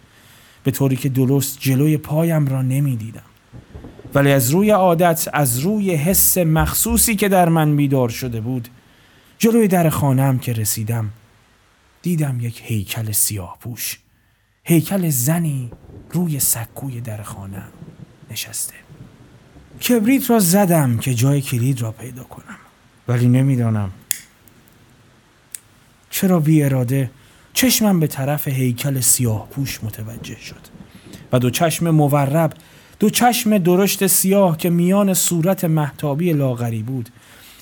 [0.63, 3.21] به طوری که درست جلوی پایم را نمی‌دیدم.
[4.13, 8.67] ولی از روی عادت از روی حس مخصوصی که در من بیدار شده بود
[9.37, 11.09] جلوی در خانم که رسیدم
[12.01, 13.99] دیدم یک هیکل سیاه پوش.
[14.63, 15.71] هیکل زنی
[16.11, 17.69] روی سکوی در خانم
[18.31, 18.73] نشسته.
[19.87, 22.64] کبریت را زدم که جای کلید را پیدا کنم.
[23.07, 23.91] ولی نمی‌دانم.
[26.09, 27.11] چرا بی اراده
[27.53, 30.61] چشمم به طرف هیکل سیاه پوش متوجه شد؟
[31.31, 32.53] و دو چشم مورب
[32.99, 37.09] دو چشم درشت سیاه که میان صورت محتابی لاغری بود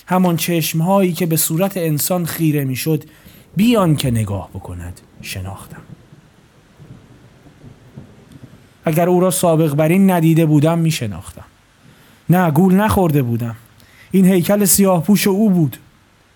[0.08, 3.03] همان چشمهایی که به صورت انسان خیره می‌شد
[3.56, 5.82] بیان که نگاه بکند شناختم.
[8.86, 11.45] اگر او را سابق بر این ندیده بودم می شناختم
[12.29, 13.56] نه گول نخورده بودم.
[14.15, 15.78] این هیکل سیاه پوش او بود.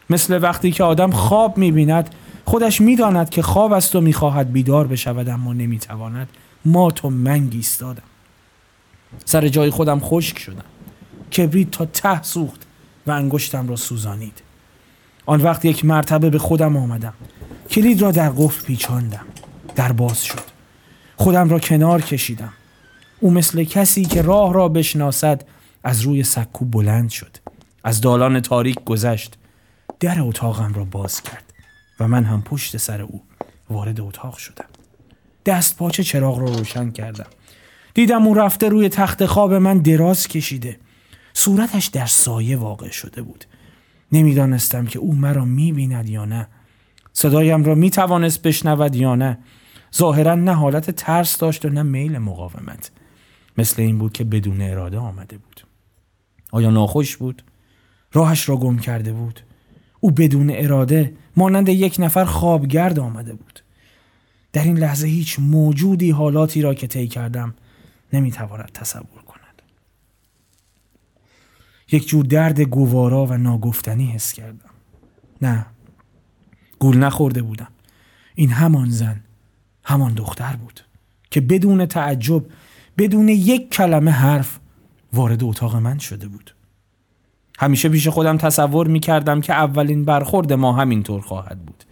[0.10, 4.88] مثل وقتی که آدم خواب می بیند خودش می‌داند که خواب است و می‌خواهد بیدار
[4.88, 6.30] بشود اما نمی‌تواند
[6.66, 8.04] مات و منگ ایستادم
[9.26, 10.64] سر جای خودم خشک شدم.
[11.38, 12.66] کبریت تا ته سوخت
[13.08, 14.42] و انگشتم را سوزانید.
[15.26, 17.14] آن وقت یک مرتبه به خودم آمدم.
[17.70, 19.26] کلید را در قفل پیچاندم.
[19.76, 20.44] در باز شد.
[21.18, 22.54] خودم را کنار کشیدم.
[23.20, 25.46] او مثل کسی که راه را بشناسد
[25.84, 27.47] از روی سکو بلند شد.
[27.88, 29.38] از دالان تاریک گذشت.
[30.00, 31.54] در اتاقم را باز کرد
[32.00, 33.24] و من هم پشت سر او
[33.70, 34.66] وارد اتاق شدم.
[35.46, 37.26] دست پاچه چراغ را روشن کردم.
[37.94, 40.80] دیدم او رفته روی تخت خواب من دراز کشیده.
[41.34, 43.46] صورتش در سایه واقع شده بود.
[44.12, 46.48] نمی‌دانستم که او مرا می‌بیند یا نه.
[47.14, 49.38] صدایم را می‌توانست بشنود یا نه.
[49.96, 52.92] ظاهرا نه حالت ترس داشت و نه میل مقاومت.
[53.58, 55.62] مثل این بود که بدون اراده آمده بود.
[56.52, 57.44] آیا ناخوش بود؟
[58.12, 59.40] راهش را گم کرده بود.
[60.00, 63.60] او بدون اراده مانند یک نفر خوابگرد آمده بود.
[64.54, 67.54] در این لحظه هیچ موجودی حالاتی را که طی کردم
[68.14, 69.62] نمی‌تواند تصور کند.
[71.92, 74.70] یک جور درد گوارا و ناگفتنی حس کردم.
[75.42, 75.66] نه
[76.80, 77.68] گول نخورده بودم.
[78.36, 79.24] این همان زن
[79.84, 80.82] همان دختر بود
[81.32, 82.46] که بدون تعجب
[82.98, 84.60] بدون یک کلمه حرف
[85.14, 86.56] وارد اتاق من شده بود.
[87.58, 91.84] همیشه پیش خودم تصور می کردم که اولین برخورد ما همینطور خواهد بود.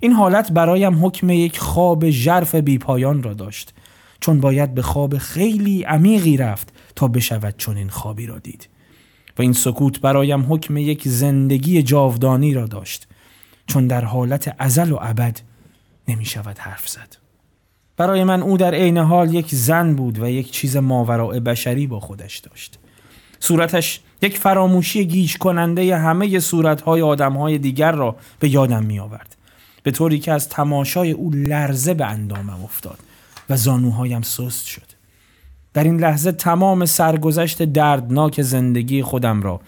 [0.00, 3.74] این حالت برایم حکم یک خواب ژرف بیپایان را داشت
[4.20, 8.68] چون باید به خواب خیلی عمیقی رفت تا بشود این خوابی را دید.
[9.38, 13.08] و این سکوت برایم حکم یک زندگی جاودانی را داشت
[13.66, 15.40] چون در حالت ازل و ابد
[16.08, 17.16] نمی شود حرف زد.
[17.96, 22.00] برای من او در عین حال یک زن بود و یک چیز ماورای بشری با
[22.00, 22.78] خودش داشت.
[23.40, 29.36] صورتش یک فراموشی گیج کننده همه صورتهای آدمهای دیگر را به یادم می آورد
[29.82, 32.98] به طوری که از تماشای او لرزه به اندامم افتاد
[33.50, 34.86] و زانوهایم سست شد.
[35.72, 39.60] در این لحظه تمام سرگذشت دردناک زندگی خودم را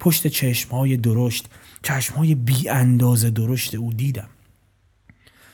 [0.00, 1.46] پشت چشمهای درشت
[1.82, 4.28] چشمهای بی اندازه درشت او دیدم.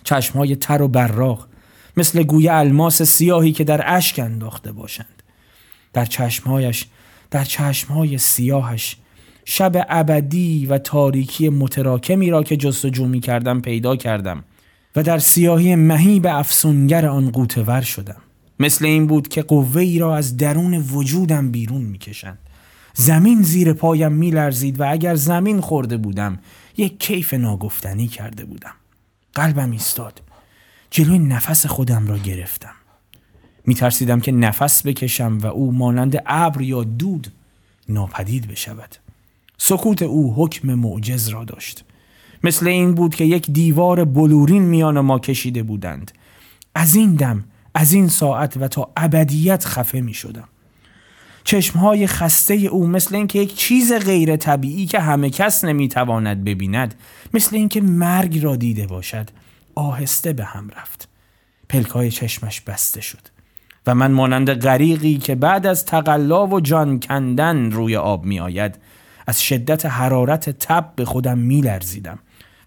[0.04, 1.48] چشمهای تر و براق
[1.96, 5.22] مثل گوی الماس سیاهی که در اشک انداخته باشند.
[5.92, 6.86] در چشمهایش
[7.30, 8.96] در چشمهای سیاهش.
[9.44, 14.44] شب ابدی و تاریکی متراکمی را که جستجو می کردم پیدا کردم
[14.96, 18.16] و در سیاهی مهیب افسونگر آن قوتور شدم.
[18.60, 22.38] مثل این بود که قوه ای را از درون وجودم بیرون می‌کشند.
[22.94, 26.38] زمین زیر پایم میلرزید و اگر زمین خورده بودم
[26.76, 28.74] یک کیف ناگفتنی کرده بودم.
[29.34, 30.22] قلبم ایستاد.
[30.90, 32.75] جلوی نفس خودم را گرفتم.
[33.66, 37.32] میترسیدم که نفس بکشم و او مانند ابر یا دود
[37.88, 38.96] ناپدید بشود.
[39.58, 41.84] سکوت او حکم معجز را داشت.
[42.44, 46.10] مثل این بود که یک دیوار بلورین میان ما کشیده بودند.
[46.74, 50.48] از این دم از این ساعت و تا ابدیت خفه می شدم
[51.44, 56.94] چشمهای خسته او مثل اینکه یک چیز غیر طبیعی که همه کس نمی‌تواند ببیند
[57.34, 59.30] مثل اینکه مرگ را دیده باشد
[59.74, 61.08] آهسته به هم رفت.
[61.68, 63.35] پلکای چشمش بسته شد.
[63.86, 68.78] و من مانند غریقی که بعد از تقلا و جان کندن روی آب می آید
[69.26, 72.18] از شدت حرارت تب به خودم می لرزیدم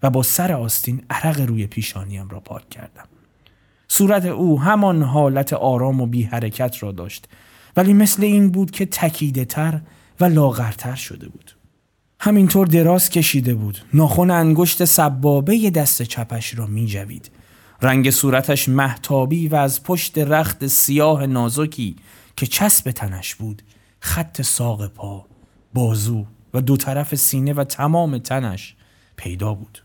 [0.02, 3.04] و با سر آستین عرق روی پیشانیم را پاک کردم.
[3.88, 7.28] صورت او همان حالت آرام و بی حرکت را داشت
[7.76, 9.80] ولی مثل این بود که تکیده تر
[10.20, 11.52] و لاغرتر شده بود.
[12.20, 13.78] همینطور دراز کشیده بود.
[13.94, 17.30] ناخن انگشت سبابه دست چپش را می جوید.
[17.82, 21.96] رنگ صورتش محتابی و از پشت رخت سیاه نازکی
[22.36, 23.62] که چسب تنش بود
[24.00, 25.26] خط ساق پا
[25.74, 28.76] بازو و دو طرف سینه و تمام تنش
[29.16, 29.82] پیدا بود.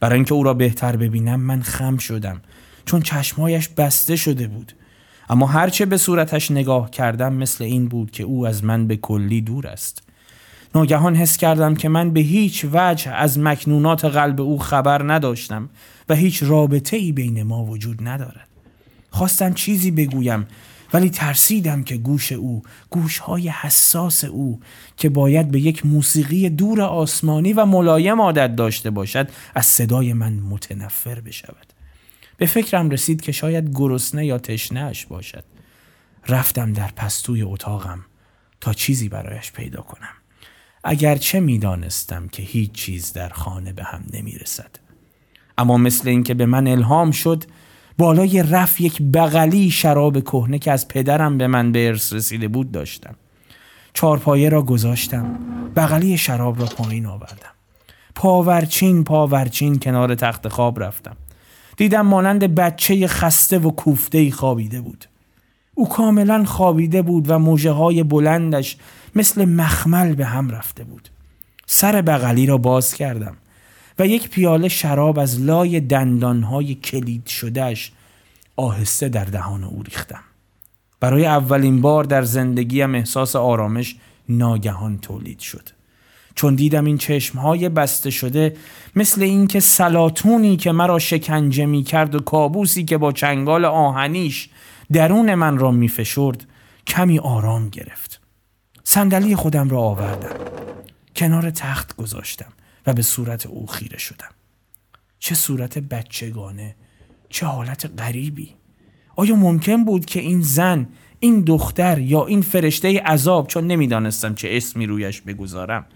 [0.00, 2.42] برای اینکه او را بهتر ببینم من خم شدم
[2.84, 4.72] چون چشمهایش بسته شده بود.
[5.28, 9.40] اما هرچه به صورتش نگاه کردم مثل این بود که او از من به کلی
[9.40, 10.02] دور است.
[10.74, 15.70] ناگهان حس کردم که من به هیچ وجه از مکنونات قلب او خبر نداشتم
[16.08, 18.48] و هیچ رابطه ای بین ما وجود ندارد.
[19.10, 20.46] خواستم چیزی بگویم
[20.94, 24.60] ولی ترسیدم که گوش او گوشهای حساس او
[24.96, 30.32] که باید به یک موسیقی دور آسمانی و ملایم عادت داشته باشد از صدای من
[30.32, 31.66] متنفر بشود.
[32.36, 35.44] به فکرم رسید که شاید گرسنه یا تشنهش باشد.
[36.28, 38.04] رفتم در پستوی اتاقم
[38.60, 40.23] تا چیزی برایش پیدا کنم.
[40.84, 44.70] اگرچه می‌دانستم که هیچ چیز در خانه به هم نمی‌رسد.
[45.58, 47.44] اما مثل اینکه به من الهام شد
[47.98, 52.72] بالای رف یک بغلی شراب کهنه که از پدرم به من به ارث رسیده بود
[52.72, 53.14] داشتم.
[53.94, 55.38] چارپایه را گذاشتم
[55.76, 57.54] بغلی شراب را پایین آوردم.
[58.14, 61.16] پاورچین پاورچین کنار تخت خواب رفتم.
[61.76, 65.04] دیدم مانند بچه خسته و کوفته خوابیده بود.
[65.74, 68.76] او کاملا خوابیده بود و موجه های بلندش
[69.14, 71.08] مثل مخمل به هم رفته بود.
[71.66, 73.36] سر بغلی را باز کردم
[73.98, 77.92] و یک پیاله شراب از لای دندانهای کلید شدهش
[78.56, 80.22] آهسته در دهان او ریختم.
[81.00, 83.96] برای اولین بار در زندگیم احساس آرامش
[84.28, 85.68] ناگهان تولید شد.
[86.34, 88.56] چون دیدم این چشمهای بسته شده
[88.96, 94.48] مثل اینکه سلاتونی که مرا شکنجه می کرد و کابوسی که با چنگال آهنیش
[94.92, 96.46] درون من را می فشرد
[96.86, 98.20] کمی آرام گرفت.
[98.84, 100.36] صندلی خودم را آوردم.
[101.16, 102.52] کنار تخت گذاشتم
[102.86, 104.30] و به صورت او خیره شدم.
[105.18, 106.76] چه صورت بچگانه
[107.28, 108.54] چه حالت غریبی.
[109.16, 110.88] آیا ممکن بود که این زن
[111.20, 115.86] این دختر یا این فرشته عذاب چون نمی‌دانستم چه اسمی رویش بگذارم.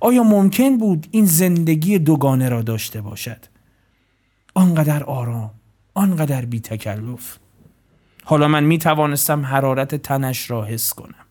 [0.00, 3.44] آیا ممکن بود این زندگی دوگانه را داشته باشد؟
[4.54, 5.50] آنقدر آرام
[5.94, 7.38] آنقدر بی تکلف
[8.28, 11.24] حالا من می توانستم حرارت تنش را حس کنم.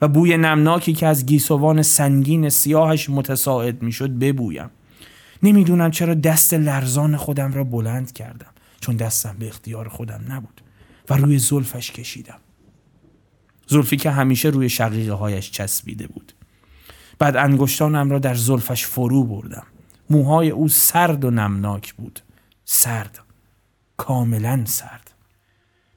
[0.00, 4.70] و بوی نمناکی که از گیسوان سنگین سیاهش متساعد می شد ببویم.
[5.42, 10.60] نمی‌دونم چرا دست لرزان خودم را بلند کردم چون دستم به اختیار خودم نبود
[11.10, 12.38] و روی زلفش کشیدم.
[13.66, 16.32] زلفی که همیشه روی شقیقه هایش چسبیده بود.
[17.18, 19.66] بعد انگشتانم را در زلفش فرو بردم.
[20.10, 22.20] موهای او سرد و نمناک بود.
[22.64, 23.18] سرد.
[23.96, 25.07] کاملا سرد.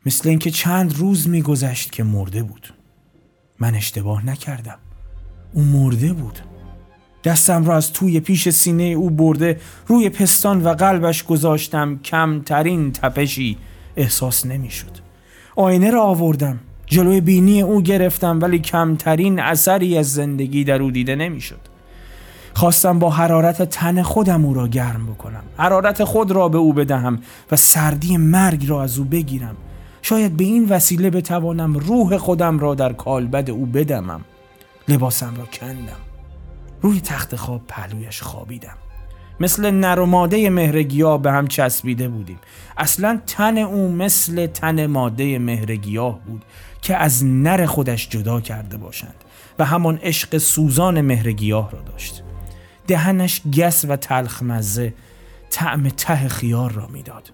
[0.06, 2.74] مثل اینکه چند روز میگذشت که مرده بود.
[3.60, 4.78] من اشتباه نکردم.
[5.54, 6.40] او مرده بود.
[7.24, 12.00] دستم را از توی پیش سینه او برده روی پستان و قلبش گذاشتم.
[12.00, 13.58] کمترین تپشی
[13.96, 14.92] احساس نمی‌شد.
[15.56, 16.60] آینه را آوردم.
[16.86, 21.60] جلوی بینی او گرفتم ولی کمترین اثری از زندگی در او دیده نمی‌شد.
[22.54, 25.44] خواستم با حرارت تن خودم او را گرم بکنم.
[25.58, 27.20] حرارت خود را به او بدهم
[27.52, 29.56] و سردی مرگ را از او بگیرم.
[30.02, 34.22] شاید به این وسیله بتوانم روح خودم را در کالبد او بدمم.
[34.88, 36.02] لباسم را کندم.
[36.82, 38.78] روی تخت خواب پهلویش خوابیدم.
[39.40, 42.40] مثل نر و ماده مهرگیاه به هم چسبیده بودیم.
[42.78, 46.46] اصلا تن او مثل تن ماده مهرگیاه بود
[46.82, 49.16] که از نر خودش جدا کرده باشند
[49.60, 52.24] و همان عشق سوزان مهرگیاه را داشت.
[52.88, 54.94] دهنش گس و تلخ مزه
[55.50, 57.32] طعم ته خیار را می‌داد.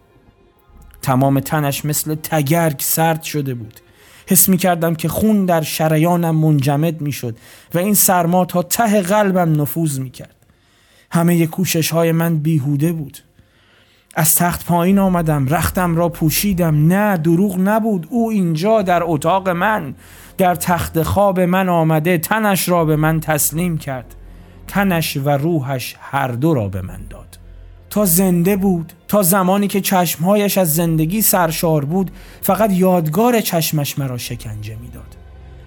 [1.07, 3.79] تمام تنش مثل تگرگ سرد شده بود.
[4.27, 7.37] حس می کردم که خون در شریانم منجمد می شد
[7.73, 10.35] و این سرما تا ته قلبم نفوذ می کرد
[11.11, 13.17] همه کوشش های من بیهوده بود.
[14.15, 16.87] از تخت پایین آمدم رختم را پوشیدم.
[16.87, 18.07] نه دروغ نبود.
[18.09, 19.95] او اینجا در اتاق من
[20.37, 24.15] در تخت خواب من آمده تنش را به من تسلیم کرد.
[24.67, 27.36] تنش و روحش هر دو را به من داد.
[27.97, 34.17] تا زنده بود تا زمانی که چشمهایش از زندگی سرشار بود فقط یادگار چشمش مرا
[34.17, 35.15] شکنجه می‌داد.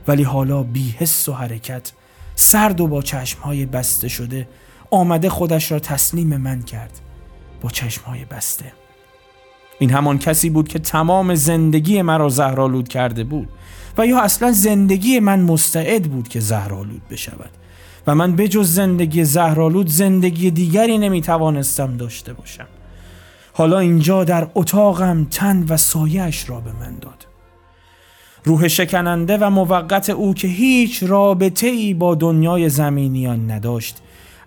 [0.08, 1.92] ولی حالا بی حس و حرکت
[2.34, 4.48] سرد و با چشمهای بسته شده
[4.90, 7.00] آمده خودش را تسلیم من کرد.
[7.60, 8.72] با چشمهای بسته.
[9.78, 13.48] این همان کسی بود که تمام زندگی مرا زهرالود کرده بود
[13.98, 17.59] و یا اصلا زندگی من مستعد بود که زهرالود بشود.
[18.14, 22.66] من بجز زندگی زهرالود زندگی دیگری نمی‌توانستم داشته باشم.
[23.52, 27.26] حالا اینجا در اتاقم تن و سایش را به من داد.
[28.44, 33.96] روح شکننده و موقت او که هیچ رابطه ای با دنیای زمینیان نداشت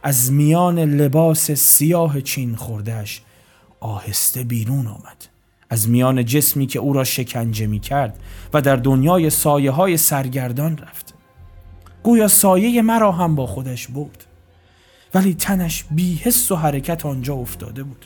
[0.03, 3.21] از میان لباس سیاه چین خوردهش
[3.79, 5.27] آهسته بیرون آمد.
[5.69, 8.19] از میان جسمی که او را شکنجه می کرد
[8.53, 11.02] و در دنیای سایه های سرگردان رفت.
[12.03, 14.23] گویا سایه مرا هم با خودش بود
[15.13, 18.05] ولی تنش بی حس و حرکت آنجا افتاده بود.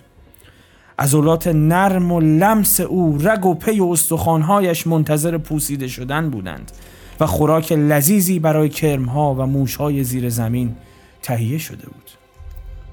[0.99, 6.71] عضلات نرم و لمس او رگ و پی و استخوانهایش منتظر پوسیده شدن بودند
[7.19, 10.75] و خوراک لذیذی برای کرمها و موشهای زیر زمین
[11.21, 12.11] تهیه شده بود.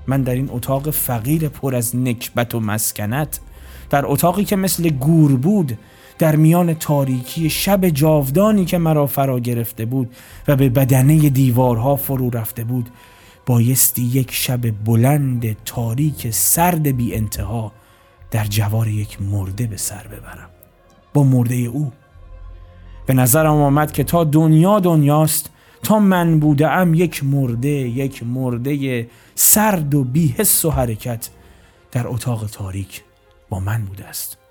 [0.06, 3.40] من در این اتاق فقیر پر از نکبت و مسکنت
[3.90, 5.78] در اتاقی که مثل گور بود
[6.18, 10.14] در میان تاریکی شب جاودانی که مرا فرا گرفته بود
[10.48, 12.88] و به بدنه دیوارها فرو رفته بود
[13.46, 17.72] بایستی یک شب بلند تاریک سرد بی انتها
[18.30, 20.50] در جوار یک مرده به سر ببرم.
[21.14, 21.92] با مرده او.
[23.06, 25.50] به نظرم آمد که تا دنیا دنیاست
[25.82, 31.28] تا من بودم یک مرده یک مرده سرد و بی حس و حرکت
[31.92, 33.02] در اتاق تاریک
[33.48, 34.43] با من بوده است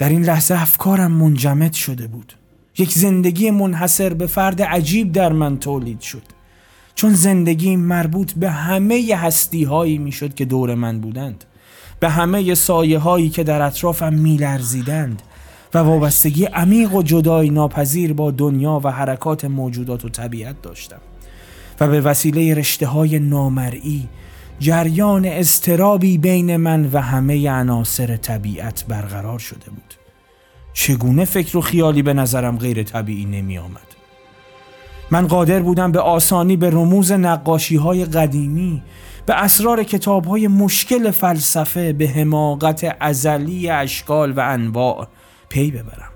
[0.00, 2.32] در این لحظه افکارم منجمد شده بود.
[2.78, 6.22] یک زندگی منحصر به فرد عجیب در من تولید شد.
[6.94, 11.44] چون زندگی مربوط به همه هستی هایی می شد که دور من بودند
[12.00, 15.22] به همه سایه هایی که در اطرافم می لرزیدند
[15.74, 21.00] و وابستگی عمیق و جدای ناپذیر با دنیا و حرکات موجودات و طبیعت داشتم
[21.80, 24.08] و به وسیله رشته های نامرئی
[24.60, 29.89] جریان استرابی بین من و همه عناصر طبیعت برقرار شده بود.
[30.72, 33.90] چگونه فکر و خیالی به نظرم غیر طبیعی نمی آمد؟
[35.10, 38.82] من قادر بودم به آسانی به رموز نقاشی های قدیمی
[39.26, 45.08] به اسرار کتاب های مشکل فلسفه به حماقت ازلی اشکال و انواع
[45.48, 46.10] پی ببرم.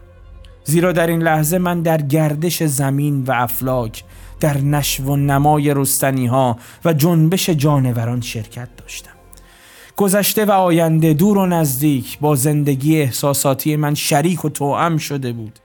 [0.64, 4.04] زیرا در این لحظه من در گردش زمین و افلاک
[4.40, 9.13] در نشو و نمای رستنی ها و جنبش جانوران شرکت داشتم.
[9.96, 15.58] گذشته و آینده دور و نزدیک با زندگی احساساتی من شریک و توأم شده بود.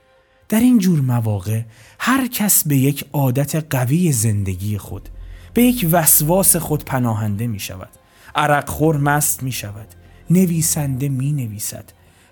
[0.48, 1.60] در این جور مواقع
[1.98, 5.08] هر کس به یک عادت قوی زندگی خود
[5.54, 7.88] به یک وسواس خود پناهنده می شود.
[8.34, 9.86] عرق خور مست می شود.
[10.30, 11.84] نویسنده می نویسد.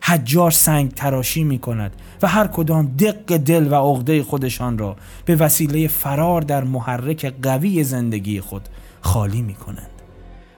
[0.03, 1.93] حجار سنگ تراشی می کند
[2.23, 7.85] و هر کدام دق دل و عقده خودشان را به وسیله فرار در محرک قوی
[7.85, 8.69] زندگی خود
[9.01, 9.98] خالی می کنند.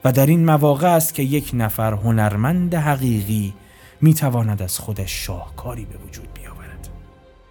[0.05, 3.55] و در این مواقع است که یک نفر هنرمند حقیقی
[4.01, 6.88] می تواند از خودش شاهکاری به وجود بیاورد.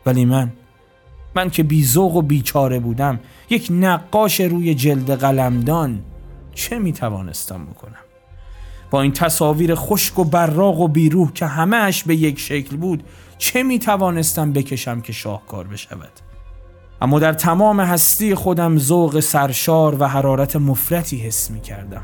[0.06, 0.52] ولی من
[1.36, 3.20] من که بیزوق و بیچاره بودم
[3.50, 6.02] یک نقاش روی جلد قلمدان
[6.54, 8.00] چه می توانستم بکنم؟
[8.92, 13.04] با این تصاویر خشک و براق و بیروح که همهش به یک شکل بود
[13.38, 16.12] چه می توانستم بکشم که شاهکار بشود؟
[17.02, 22.04] اما در تمام هستی خودم ذوق سرشار و حرارت مفرتی حس می کردم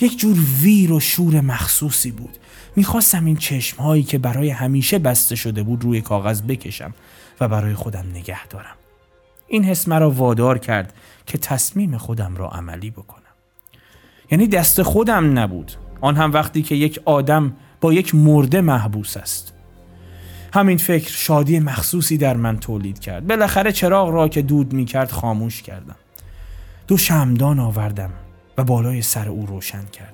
[0.00, 2.36] یک جور ویر و شور مخصوصی بود.
[2.76, 6.94] می‌خواستم این چشم هایی که برای همیشه بسته شده بود روی کاغذ بکشم
[7.40, 8.74] و برای خودم نگه دارم.
[9.48, 10.92] این حس مرا وادار کرد
[11.26, 13.22] که تصمیم خودم را عملی بکنم.
[14.30, 15.72] یعنی دست خودم نبود.
[16.00, 19.54] آن هم وقتی که یک آدم با یک مرده محبوس است.
[20.54, 23.26] همین فکر شادی مخصوصی در من تولید کرد.
[23.26, 25.96] بالاخره چراغ را که دود می کرد خاموش کردم.
[26.86, 28.10] دو شمدان آوردم.
[28.58, 30.12] و بالای سر او روشن کردم.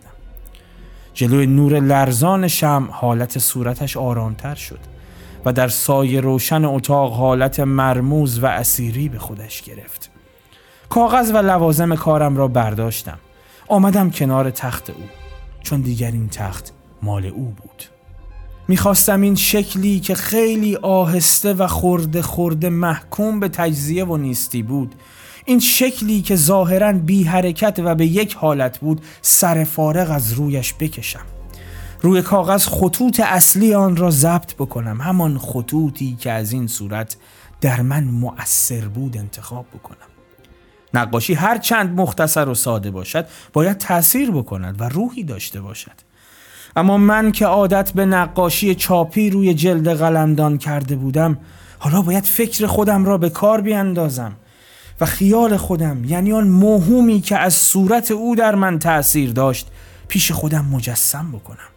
[1.14, 4.78] جلوی نور لرزان شم حالت صورتش آرامتر شد
[5.45, 10.11] و در سایه روشن اتاق حالت مرموز و اسیری به خودش گرفت.
[10.88, 13.18] کاغذ و لوازم کارم را برداشتم.
[13.68, 15.05] آمدم کنار تخت او
[15.62, 16.72] چون دیگر این تخت
[17.03, 17.82] مال او بود.
[18.68, 24.95] می‌خواستم این شکلی که خیلی آهسته و خورده خورده محکوم به تجزیه و نیستی بود
[25.45, 30.74] این شکلی که ظاهرا بی حرکت و به یک حالت بود سر فارغ از رویش
[30.80, 31.24] بکشم.
[32.01, 35.01] روی کاغذ خطوط اصلی آن را ضبط بکنم.
[35.01, 37.16] همان خطوطی که از این صورت
[37.61, 39.97] در من مؤثر بود انتخاب بکنم.
[40.95, 46.14] نقاشی هر چند مختصر و ساده باشد باید تاثیر بکند و روحی داشته باشد.
[46.76, 51.38] اما من که عادت به نقاشی چاپی روی جلد قلمدان کرده بودم
[51.78, 54.36] حالا باید فکر خودم را به کار بیاندازم.
[55.01, 59.68] و خیال خودم یعنی آن موهومی که از صورت او در من تأثیر داشت
[60.09, 61.68] پیش خودم مجسم بکنم.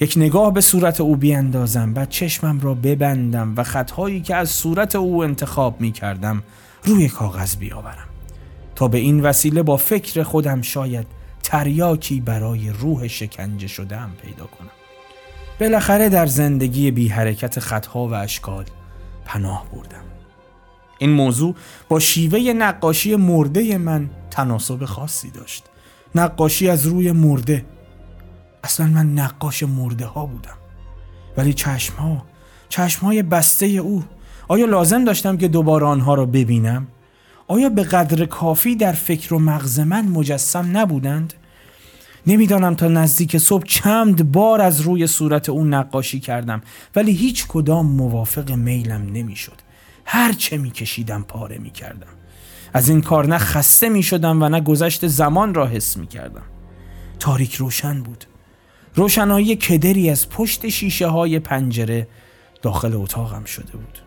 [0.00, 4.96] یک نگاه به صورت او بیاندازم بعد چشمم را ببندم و خطهایی که از صورت
[4.96, 6.42] او انتخاب می کردم
[6.84, 8.08] روی کاغذ بیاورم.
[8.74, 11.06] تا به این وسیله با فکر خودم شاید
[11.42, 14.70] تریاکی برای روح شکنجه شدم پیدا کنم.
[15.60, 18.64] بالاخره در زندگی بی حرکت خطها و اشکال
[19.24, 20.07] پناه بردم.
[20.98, 21.54] این موضوع
[21.88, 25.64] با شیوه نقاشی مرده من تناسب خاصی داشت
[26.14, 27.64] نقاشی از روی مرده
[28.64, 30.58] اصلا من نقاش مرده ها بودم
[31.36, 32.24] ولی چشم ها
[32.68, 34.04] چشم های بسته او
[34.48, 36.86] آیا لازم داشتم که دوباره آنها را ببینم؟
[37.46, 41.34] آیا به قدر کافی در فکر و مغز من مجسم نبودند؟
[42.26, 46.60] نمی‌دانم تا نزدیک صبح چند بار از روی صورت او نقاشی کردم
[46.96, 49.67] ولی هیچ کدام موافق میلم نمی‌شد.
[50.10, 52.06] هر چه میکشیدم پاره می‌کردم.
[52.72, 56.42] از این کار نه خسته می شدم و نه گذشت زمان را حس می کردم.
[57.20, 58.24] تاریک روشن بود.
[58.94, 62.08] روشنایی کدری از پشت شیشه های پنجره
[62.62, 63.98] داخل اتاقم شده بود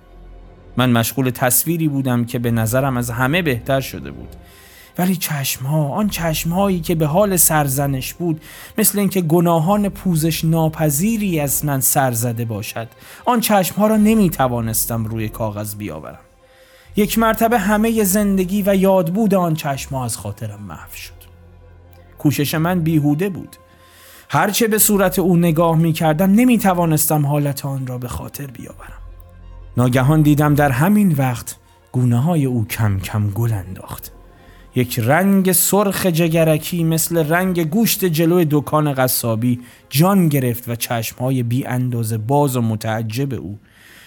[0.77, 4.35] من مشغول تصویری بودم که به نظرم از همه بهتر شده بود
[4.97, 8.41] ولی چشمها آن چشمهایی که به حال سرزنش بود
[8.77, 12.87] مثل اینکه گناهان پوزش ناپذیری از من سرزده باشد
[13.25, 16.19] آن چشمها را نمی توانستم روی کاغذ بیاورم.
[16.95, 21.21] یک مرتبه همه زندگی و یادبود آن چشمها از خاطرم محو شد.
[22.17, 23.55] کوشش من بیهوده بود.
[24.29, 29.01] هرچه به صورت او نگاه می کردم نمی توانستم حالت آن را به خاطر بیاورم.
[29.77, 31.57] ناگهان دیدم در همین وقت
[31.91, 34.11] گونه های او کم کم گل انداخت.
[34.75, 39.59] یک رنگ سرخ جگرکی مثل رنگ گوشت جلوی دکان قصابی
[39.89, 43.59] جان گرفت و چشمهای بی اندازه باز و متعجب او.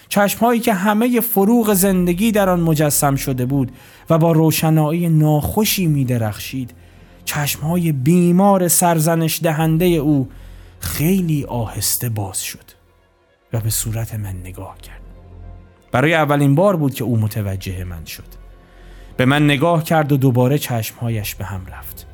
[0.09, 3.71] چشمهایی که همه فروغ زندگی در آن مجسم شده بود
[4.09, 6.73] و با روشنایی ناخوشی می درخشید
[7.25, 10.29] چشمهای بیمار سرزنش دهنده او
[10.79, 12.65] خیلی آهسته باز شد
[13.53, 15.01] و به صورت من نگاه کرد.
[15.91, 18.34] برای اولین بار بود که او متوجه من شد.
[19.17, 22.07] به من نگاه کرد و دوباره چشمهایش به هم رفت.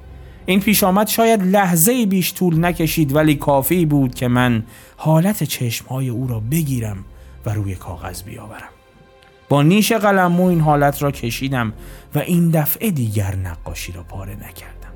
[0.45, 4.63] این پیش آمد شاید لحظه بیش طول نکشید ولی کافی بود که من
[4.97, 7.05] حالت چشمهای او را بگیرم
[7.45, 8.69] و روی کاغذ بیاورم.
[9.49, 11.73] با نیش قلمو این حالت را کشیدم
[12.15, 14.93] و این دفعه دیگر نقاشی را پاره نکردم.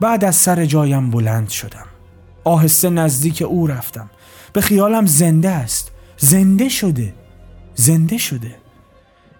[0.00, 1.86] بعد از سر جایم بلند شدم.
[2.44, 4.10] آهسته نزدیک او رفتم.
[4.52, 5.92] به خیالم زنده است.
[6.16, 7.14] زنده شده.
[7.74, 8.63] زنده شده.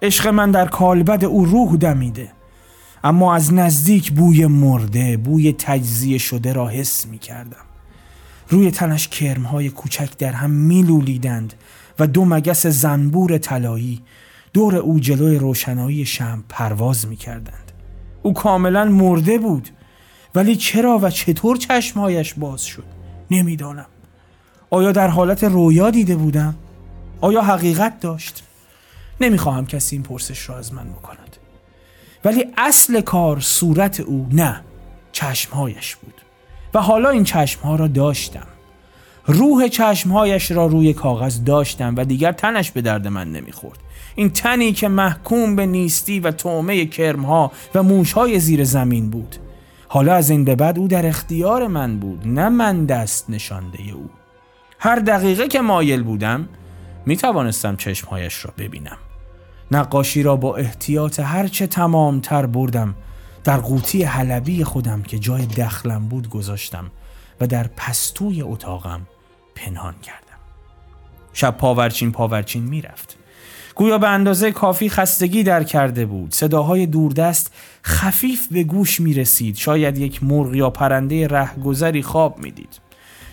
[0.02, 2.32] عشق من در کالبد او روح دمیده
[3.04, 7.64] اما از نزدیک بوی مرده بوی تجزیه شده را حس می کردم
[8.48, 11.54] روی تنش کرمهای کوچک در هم میلولیدند
[11.98, 14.02] و دو مگس زنبور طلایی
[14.52, 17.72] دور او جلوی روشنایی شم پرواز می کردند.
[18.22, 19.68] او کاملا مرده بود
[20.34, 22.84] ولی چرا و چطور چشمهایش باز شد
[23.30, 23.86] نمی‌دانم
[24.70, 26.54] آیا در حالت رویا دیده بودم؟
[27.20, 28.44] آیا حقیقت داشت؟
[29.20, 31.36] نمی‌خواهم کسی این پرسش را از من بکند.
[32.24, 34.60] ولی اصل کار صورت او نه
[35.12, 36.14] چشمهایش بود.
[36.74, 38.46] و حالا این چشمها را داشتم.
[39.26, 43.78] روح چشمهایش را روی کاغذ داشتم و دیگر تنش به درد من نمی‌خورد.
[44.14, 49.36] این تنی که محکوم به نیستی و تومه کرمها و موشهای زیر زمین بود.
[49.88, 54.10] حالا از این به بعد او در اختیار من بود نه من دست نشانده او.
[54.78, 56.48] هر دقیقه که مایل بودم
[57.06, 58.96] می توانستم چشمهایش را ببینم.
[59.74, 62.94] نقاشی را با احتیاط هرچه تمام تر بردم.
[63.44, 66.90] در قوطی حلبی خودم که جای دخلم بود گذاشتم
[67.40, 69.00] و در پستوی اتاقم
[69.54, 70.38] پنهان کردم.
[71.32, 73.16] شب پاورچین پاورچین می‌رفت.
[73.74, 76.32] گویا به اندازه کافی خستگی در کرده بود.
[76.32, 77.52] صداهای دوردست
[77.84, 82.80] خفیف به گوش می رسید شاید یک مرغ یا پرنده رهگذری خواب می‌دید.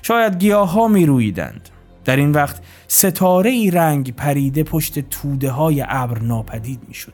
[0.01, 1.69] شاید گیاه ها می رویدند
[2.06, 7.14] در این وقت ستاره ای رنگ پریده پشت توده های ابر ناپدید می شد.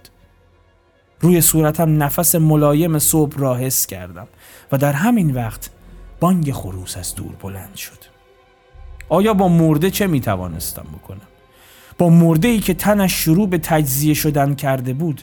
[1.20, 4.28] روی صورتم نفس ملایم صبح را حس کردم
[4.72, 5.70] و در همین وقت
[6.20, 7.98] بانگ خروس از دور بلند شد.
[9.10, 11.28] آیا با مرده چه می توانستم بکنم؟
[11.98, 15.22] با مرده ای که تنش شروع به تجزیه شدن کرده بود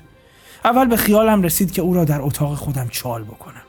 [0.65, 3.64] اول به خیالم رسید که او را در اتاق خودم چال بکنم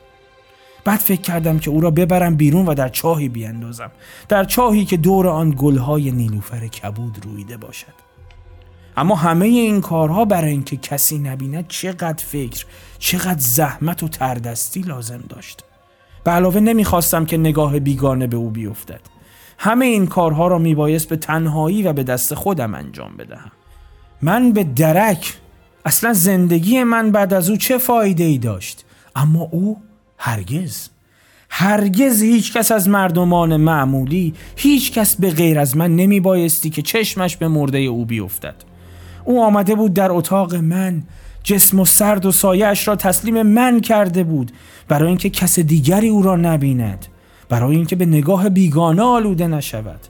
[0.86, 3.90] بعد فکر کردم که او را ببرم بیرون و در چاهی بیاندازم
[4.28, 8.06] در چاهی که دور آن گلهای نیلوفر کبود رویده باشد.
[8.96, 12.66] اما همه این کارها برای اینکه کسی نبیند چقدر فکر
[12.98, 15.64] چقدر زحمت و تردستی لازم داشت.
[16.24, 19.00] به علاوه نمی‌خواستم که نگاه بیگانه به او بیفتد.
[19.58, 23.52] همه این کارها را میبایست به تنهایی و به دست خودم انجام بدهم.
[24.22, 25.34] من به درک
[25.84, 28.84] اصلا زندگی من بعد از او چه فایده ای داشت؟
[29.16, 29.82] اما او
[30.18, 30.88] هرگز.
[31.50, 36.82] هرگز هیچ کس از مردمان معمولی هیچ کس به غیر از من نمی بایستی که
[36.82, 38.54] چشمش به مرده او بیفتد.
[39.24, 41.02] او آمده بود در اتاق من
[41.42, 44.52] جسم و سرد و سایش را تسلیم من کرده بود
[44.88, 47.06] برای اینکه کس دیگری او را نبیند
[47.48, 50.00] برای اینکه به نگاه بیگانه آلوده نشود.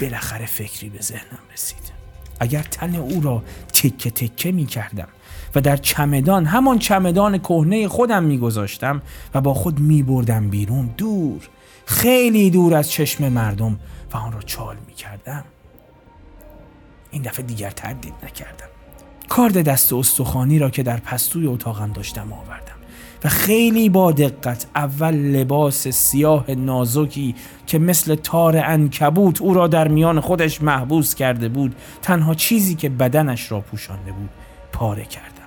[0.00, 1.92] بالاخره فکری به ذهنم رسید.
[2.40, 5.08] اگر تن او را تکه تکه می کردم
[5.54, 9.02] و در چمدان همان چمدان کهنه خودم میگذاشتم
[9.34, 11.48] و با خود میبردم بیرون دور
[11.86, 13.78] خیلی دور از چشم مردم
[14.12, 15.44] و آن را چال می‌کردم.
[17.10, 18.66] این دفعه دیگر تردید نکردم.
[19.28, 22.74] کارد دست استخوانی را که در پستوی اتاقم داشتم آوردم
[23.24, 27.34] و خیلی با دقت اول لباس سیاه نازکی
[27.66, 32.88] که مثل تار انکبوت او را در میان خودش محبوس کرده بود تنها چیزی که
[32.88, 34.30] بدنش را پوشانده بود
[34.72, 35.39] پاره کردم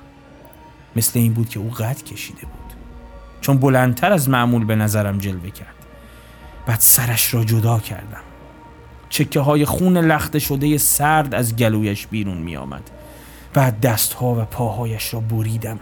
[0.95, 2.73] مثل این بود که او قد کشیده بود.
[3.41, 5.75] چون بلندتر از معمول به نظرم جلوه کرد.
[6.65, 8.21] بعد سرش را جدا کردم.
[9.09, 12.89] چکه های خون لخته شده سرد از گلویش بیرون می آمد.
[13.53, 15.79] بعد دستها و پاهایش را بریدم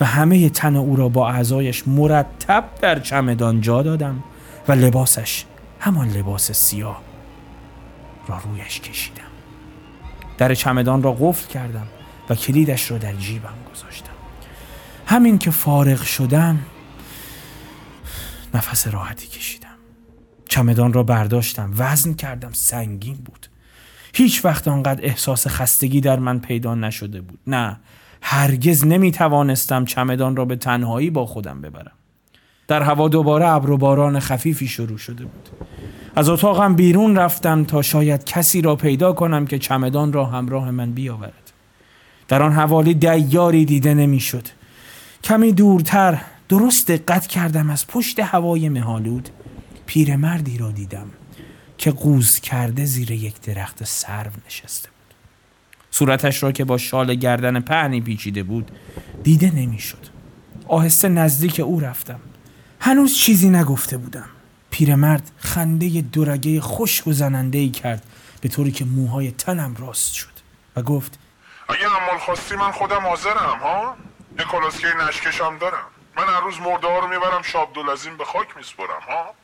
[0.00, 4.22] و همه تن او را با اعضایش مرتب در چمدان جا دادم
[4.68, 5.44] و لباسش
[5.80, 7.02] همان لباس سیاه
[8.28, 9.22] را رویش کشیدم.
[10.38, 11.86] در چمدان را قفل کردم
[12.30, 14.11] و کلیدش را در جیبم گذاشتم.
[15.06, 16.58] همین که فارغ شدم
[18.54, 19.68] نفس راحتی کشیدم.
[20.48, 23.46] چمدان را برداشتم وزن کردم سنگین بود.
[24.14, 27.38] هیچ وقت آنقدر احساس خستگی در من پیدا نشده بود.
[27.46, 27.76] نه
[28.22, 31.92] هرگز نمی توانستم چمدان را به تنهایی با خودم ببرم.
[32.68, 35.48] در هوا دوباره ابر و باران خفیفی شروع شده بود.
[36.16, 40.92] از اتاقم بیرون رفتم تا شاید کسی را پیدا کنم که چمدان را همراه من
[40.92, 41.52] بیاورد.
[42.28, 44.48] در آن حوالی دیاری دیده نمی‌شد.
[45.24, 49.28] کمی دورتر درست دقت کردم از پشت هوای مهالود
[49.86, 51.10] پیرمردی را دیدم
[51.78, 55.14] که قوز کرده زیر یک درخت سرو نشسته بود.
[55.90, 58.70] صورتش را که با شال گردن پهنی پیچیده بود
[59.22, 60.06] دیده نمی‌شد.
[60.68, 62.20] آهسته نزدیک او رفتم.
[62.80, 64.28] هنوز چیزی نگفته بودم.
[64.70, 68.04] پیرمرد خنده درگه خشک و زننده ای کرد
[68.40, 70.32] به طوری که موهای تنم راست شد
[70.76, 71.18] و گفت
[71.68, 73.96] اگه امال خواستی من خودم حاضرم ها؟
[74.38, 75.86] یه کلاسکه نشکشم دارم.
[76.16, 79.34] من هر روز مرده ها رو می‌برم شابدولعظیم به خاک میسپرم ها؟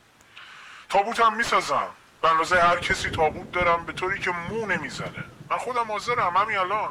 [0.89, 1.87] تابوتم می‌سازم.
[2.21, 5.23] به اندازه هر کسی تابوت دارم به طوری که مو نمی‌زنه.
[5.49, 6.89] من خودم حاضرم همین الان.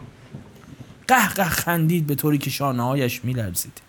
[1.09, 3.81] قه خندید به طوری که شانه هایش میلرزید.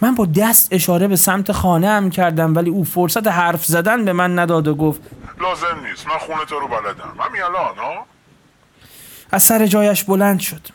[0.00, 4.12] من با دست اشاره به سمت خانه هم کردم ولی او فرصت حرف زدن به
[4.12, 5.00] من نداد و گفت
[5.40, 7.16] لازم نیست من خونه تو رو بلدم.
[7.20, 8.06] همین الان ها؟
[9.32, 10.68] از سر جایش بلند شد.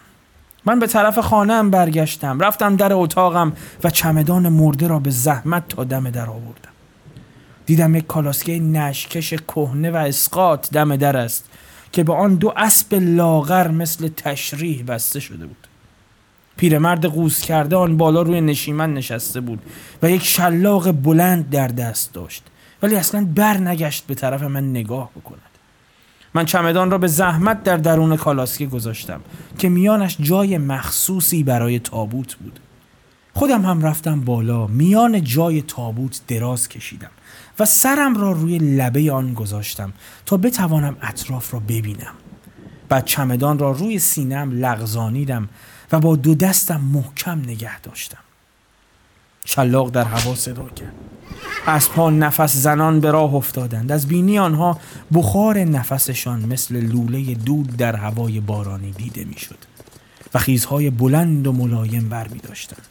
[0.66, 3.54] من به طرف خانه هم برگشتم رفتم در اتاقم
[3.84, 6.72] و چمدان مرده را به زحمت تا دم در آوردم.
[7.66, 11.50] دیدم یک کالاسکه نشکش کهنه و اسقاط دم در است
[11.92, 15.68] که به آن دو اسب لاغر مثل تشریح بسته شده بود.
[16.58, 19.60] پیرمرد قوز کرده آن بالا روی نشیمن نشسته بود
[20.02, 22.44] و یک شلاق بلند در دست داشت
[22.84, 25.51] ولی اصلا بر نگشت به طرف من نگاه بکند
[26.34, 29.22] من چمدان را به زحمت در درون کالاسکه گذاشتم
[29.58, 32.60] که میانش جای مخصوصی برای تابوت بود.
[33.34, 37.12] خودم هم رفتم بالا میان جای تابوت دراز کشیدم
[37.60, 39.94] و سرم را روی لبه آن گذاشتم
[40.26, 42.14] تا بتوانم اطراف را ببینم.
[42.90, 45.50] بعد چمدان را روی سینم لغزانیدم
[45.92, 48.18] و با دو دستم محکم نگه داشتم.
[49.46, 50.94] شلاق در هوا صدا کرد.
[51.68, 54.80] اسبها نفس زنان به راه افتادند از بینی آنها
[55.14, 59.58] بخار نفسشان مثل لوله دود در هوای بارانی دیده می‌شد
[60.34, 62.88] و خیزهای بلند و ملایم بر می داشتند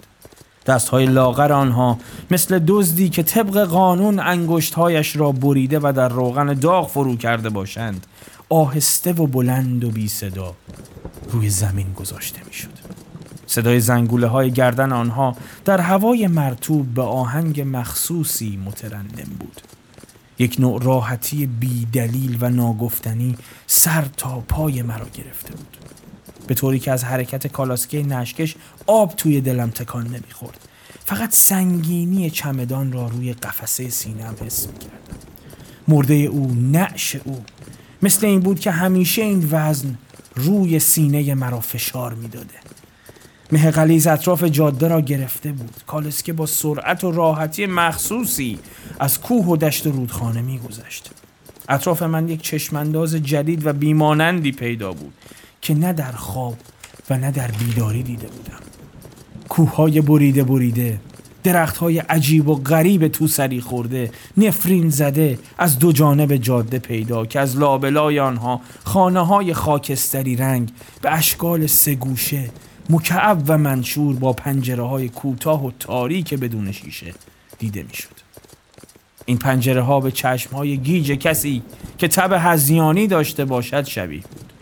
[0.66, 1.98] دستهای لاغر آنها
[2.30, 8.06] مثل دزدی که طبق قانون انگشتهایش را بریده و در روغن داغ فرو کرده باشند
[8.48, 10.54] آهسته و بلند و بی صدا
[11.30, 12.99] روی زمین گذاشته می‌شد.
[13.50, 19.60] صدای زنگوله های گردن آنها در هوای مرتوب به آهنگ مخصوصی مترنم بود.
[20.38, 23.36] یک نوع راحتی بی دلیل و ناگفتنی
[23.66, 25.76] سر تا پای مرا گرفته بود.
[26.46, 30.68] به طوری که از حرکت کالاسکه نشکش آب توی دلم تکان نمی‌خورد.
[31.04, 35.18] فقط سنگینی چمدان را روی قفسه سینم حس می‌کردم.
[35.88, 37.44] مرده او، نعش او،
[38.02, 39.98] مثل این بود که همیشه این وزن
[40.34, 42.54] روی سینه مرا فشار می‌داده
[43.52, 45.74] مه غلیز اطراف جاده را گرفته بود.
[45.86, 48.58] کالسکه با سرعت و راحتی مخصوصی
[49.00, 51.10] از کوه و دشت و رودخانه میگذشت.
[51.68, 55.14] اطراف من یک چشمانداز جدید و بیمانندی پیدا بود
[55.60, 56.56] که نه در خواب
[57.10, 58.60] و نه در بیداری دیده بودم.
[59.48, 61.00] کوههای بریده بریده
[61.44, 67.26] درخت های عجیب و غریب تو سری خورده نفرین زده از دو جانب جاده پیدا
[67.26, 70.70] که از لابلای آنها خانه های خاکستری رنگ
[71.02, 72.50] به اشکال سگوشه
[72.90, 77.14] مکعب و منشور با پنجره های کوتاه و تاریک بدون شیشه
[77.58, 78.20] دیده می‌شد.
[79.26, 81.62] این پنجره ها به چشم های گیج کسی
[81.98, 84.52] که تب هزیانی داشته باشد شبیه بود.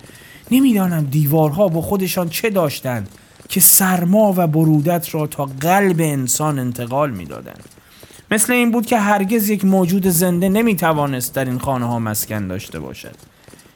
[0.50, 3.08] نمی‌دانم دیوارها با خودشان چه داشتند
[3.48, 7.64] که سرما و برودت را تا قلب انسان انتقال می‌دادند.
[8.30, 12.46] مثل این بود که هرگز یک موجود زنده نمی توانست در این خانه ها مسکن
[12.46, 13.14] داشته باشد.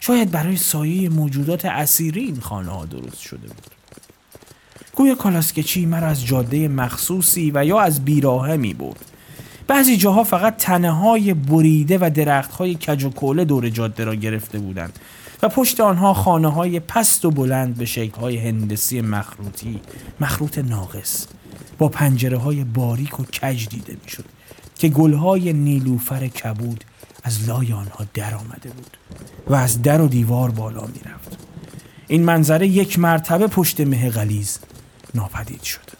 [0.00, 3.81] شاید برای سایه موجودات اسیری این خانه ها درست شده بود.
[4.96, 9.04] گوی کالاسکچی مرا از جاده مخصوصی و یا از بیراهه می برد.
[9.66, 14.14] بعضی جاها فقط تنه های بریده و درخت های کج و کوله دور جاده را
[14.14, 14.98] گرفته بودند
[15.42, 19.80] و پشت آنها خانه های پست و بلند به شکل های هندسی مخروطی
[20.20, 21.26] مخروط ناقص
[21.78, 24.24] با پنجره های باریک و کج دیده می‌شد
[24.78, 26.84] که گل های نیلوفر کبود
[27.24, 28.96] از لای آنها در آمده بود
[29.46, 31.38] و از در و دیوار بالا می‌رفت.
[32.08, 34.58] این منظره یک مرتبه پشت مه غلیز
[35.14, 35.90] ناپدید شد.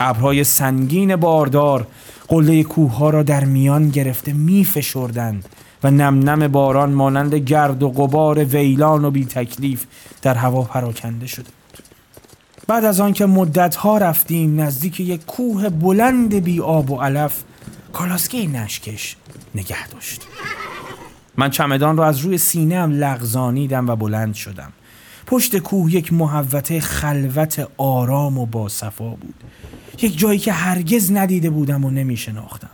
[0.00, 1.86] ابرهای سنگین باردار
[2.28, 5.48] قله کوه ها را در میان گرفته می فشردند
[5.82, 9.84] و نم نم باران مانند گرد و غبار ویلان و بی تکلیف
[10.22, 11.50] در هوا پراکنده شده
[12.66, 17.42] بعد از آنکه مدت ها رفتیم نزدیک یک کوه بلند بی آب و علف
[17.92, 19.16] کالاسکه نشکش
[19.54, 20.26] نگه داشت.
[21.36, 24.72] من چمدان را از روی سینه هم لغزانیدم و بلند شدم.
[25.30, 29.34] پشت کوه یک محوته خلوت آرام و باصفا بود.
[30.02, 32.70] یک جایی که هرگز ندیده بودم و نمی شناختم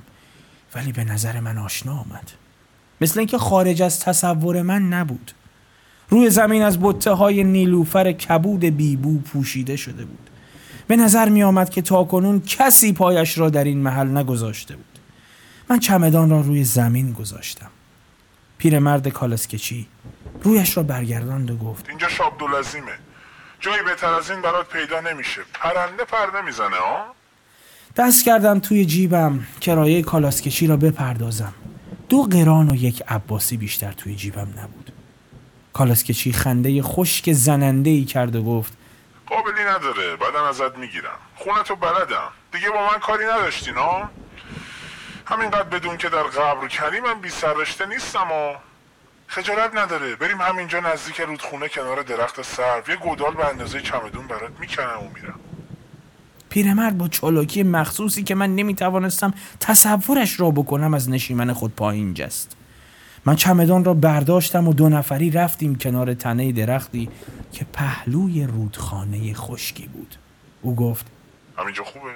[0.75, 2.33] ولی به نظر من آشنا آمد.
[3.01, 5.33] مثل اینکه خارج از تصور من نبود.
[6.09, 10.31] روی زمین از بطه های نیلوفر کبود بیبو پوشیده شده بود.
[10.87, 14.99] به نظر می آمد که تاکنون کسی پایش را در این محل نگذاشته بود.
[15.71, 17.71] من چمدان را روی زمین گذاشتم.
[18.59, 19.87] پیرمرد کالسکچی
[20.43, 22.93] رویش را برگرداند و گفت اینجا شابدولزیمه
[23.61, 25.41] جایی بهتر از این برات پیدا نمیشه.
[25.55, 27.15] پرنده پر نمی‌زنه ها؟
[27.97, 31.55] دست کردم توی جیبم کرایه کالاسکچی را بپردازم.
[32.09, 34.93] دو قران و یک عباسی بیشتر توی جیبم نبود.
[35.73, 38.73] کالاسکچی خنده خشک زننده ای کرد و گفت
[39.27, 41.19] قابلی نداره بعدم ازت می‌گیرم.
[41.37, 42.31] خونتو بلدم.
[42.53, 44.11] دیگه با من کاری نداشتین ها؟
[45.27, 48.55] همینقدر بدون که در قبر کریمم بی سررشته نیستم و
[49.35, 50.17] خجالت نداره.
[50.17, 52.83] بریم همینجا نزدیک رودخونه کنار درخت سرو.
[52.89, 55.41] یه گودال به اندازه چمدون برات می‌کنم و میرم.
[56.49, 62.57] پیرمرد با چالاکی مخصوصی که من نمی‌توانستم تصورش را بکنم از نشیمن خود پایین جست.
[63.25, 67.09] من چمدان را برداشتم و دو نفری رفتیم کنار تنه درختی
[67.53, 70.17] که پهلوی رودخانه خشکی بود.
[70.63, 71.07] او گفت
[71.59, 72.11] همینجا خوبه؟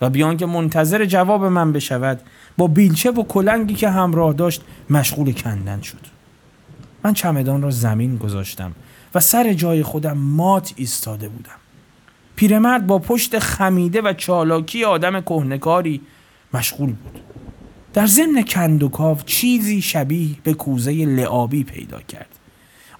[0.00, 2.20] و بیان که منتظر جواب من بشود
[2.56, 6.06] با بیلچه و کلنگی که همراه داشت مشغول کندن شد.
[7.04, 8.72] من چمدان را زمین گذاشتم
[9.14, 11.56] و سر جای خودم مات ایستاده بودم.
[12.36, 16.00] پیرمرد با پشت خمیده و چالاکی آدم کهنکاری
[16.54, 17.20] مشغول بود.
[17.92, 22.38] در ضمن کندوکاو چیزی شبیه به کوزه لعابی پیدا کرد.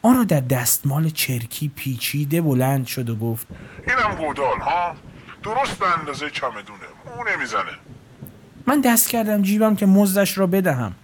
[0.03, 3.47] آن را در دستمال چرکی پیچیده بلند شد و گفت
[3.87, 4.95] اینم گودال ها؟
[5.43, 6.87] درست اندازه چمدونه
[7.17, 7.73] او نمی‌زنه.
[8.67, 10.95] من دست کردم جیبم که مزدش را بدهم.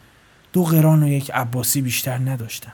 [0.53, 2.73] دو قران و یک عباسی بیشتر نداشتم.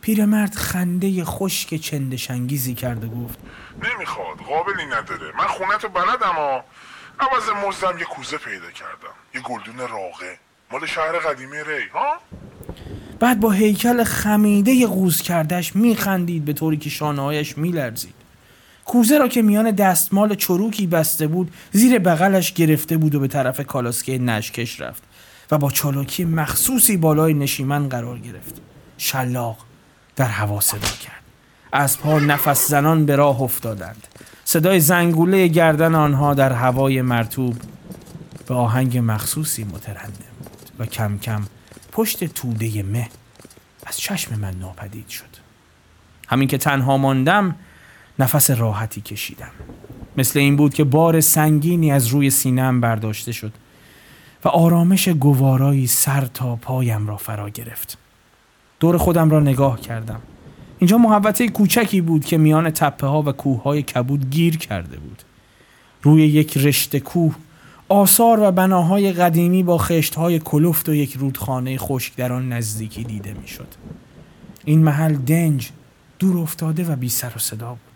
[0.00, 3.38] پیرمرد خنده خشک چندشنگیزی کرد و گفت
[3.82, 5.32] نمی‌خواد قابلی نداره.
[5.38, 6.60] من خونتو بلدم و
[7.20, 9.14] عوض مزدم یه کوزه پیدا کردم.
[9.34, 10.38] یه گلدون راقه.
[10.72, 12.12] مال شهر قدیمی ری ها؟
[13.20, 18.14] بعد با هیکل خمیده قوز کردش میخندید به طوری که شانههایش میلرزید.
[18.92, 23.60] کوزه را که میان دستمال چروکی بسته بود زیر بغلش گرفته بود و به طرف
[23.60, 25.02] کالاسکه نشکش رفت
[25.50, 28.60] و با چالاکی مخصوصی بالای نشیمن قرار گرفت.
[28.98, 29.56] شلاق
[30.16, 31.22] در هوا صدا کرد.
[31.72, 34.06] از پا نفس زنان به راه افتادند.
[34.44, 37.56] صدای زنگوله گردن آنها در هوای مرتوب
[38.46, 41.42] به آهنگ مخصوصی مترنم بود و کم کم
[41.92, 43.08] پشت توده مه
[43.86, 45.42] از چشم من ناپدید شد.
[46.28, 47.56] همین که تنها ماندم
[48.22, 49.50] نفس راحتی کشیدم.
[50.16, 53.52] مثل این بود که بار سنگینی از روی سینم برداشته شد
[54.44, 57.98] و آرامش گوارایی سر تا پایم را فرا گرفت.
[58.80, 60.20] دور خودم را نگاه کردم.
[60.78, 65.22] اینجا محوطه کوچکی بود که میان تپه ها و کوه های کبود گیر کرده بود.
[66.02, 67.34] روی یک رشته کوه
[67.88, 73.04] آثار و بناهای قدیمی با خشت های کلفت و یک رودخانه خشک در آن نزدیکی
[73.04, 73.68] دیده می‌شد.
[74.64, 75.70] این محل دنج
[76.18, 77.91] دور افتاده و بی سر و صدا بود.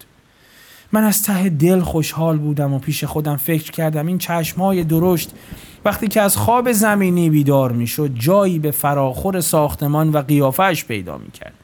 [0.93, 5.31] من از ته دل خوشحال بودم و پیش خودم فکر کردم این چشمهای درشت
[5.85, 11.55] وقتی که از خواب زمینی بیدار می‌شد جایی به فراخور ساختمان و قیافش پیدا می‌کرد.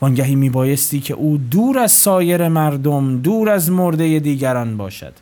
[0.00, 5.12] وانگهی میبایستی که او دور از سایر مردم دور از مرده دیگران باشد.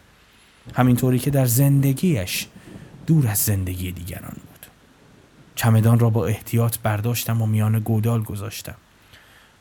[0.75, 2.47] همینطوری که در زندگیش
[3.07, 4.67] دور از زندگی دیگران بود.
[5.55, 8.75] چمدان را با احتیاط برداشتم و میان گودال گذاشتم.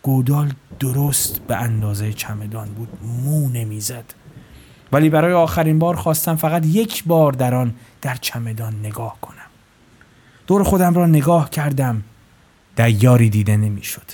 [0.08, 2.88] گودال درست به اندازه چمدان بود
[3.24, 4.14] مو نمی‌زد.
[4.92, 9.50] ولی برای آخرین بار خواستم فقط یک بار در آن در چمدان نگاه کنم.
[10.48, 12.04] دور خودم را نگاه کردم
[12.76, 14.12] دیاری دیده نمی‌شد.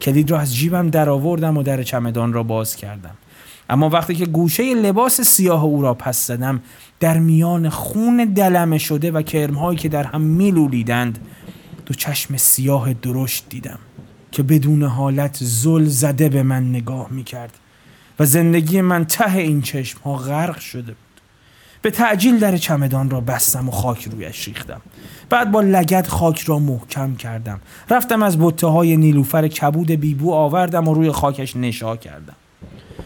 [0.00, 3.14] کلید را از جیبم درآوردم و در چمدان را باز کردم.
[3.70, 6.60] اما وقتی که گوشه لباس سیاه او را پس زدم
[7.00, 11.18] در میان خون دلمه شده و کرمهایی که در هم میلولیدند
[11.86, 13.78] دو چشم سیاه درشت دیدم.
[14.32, 17.58] که بدون حالت زل زده به من نگاه می کرد
[18.20, 20.96] و زندگی من ته این چشم ها غرق شده بود.
[21.82, 24.80] به تعجیل در چمدان را بستم و خاک رویش ریختم.
[25.30, 27.60] بعد با لگت خاک را محکم کردم.
[27.90, 32.34] رفتم از بطه های نیلوفر کبود بیبو آوردم و روی خاکش نشا کردم.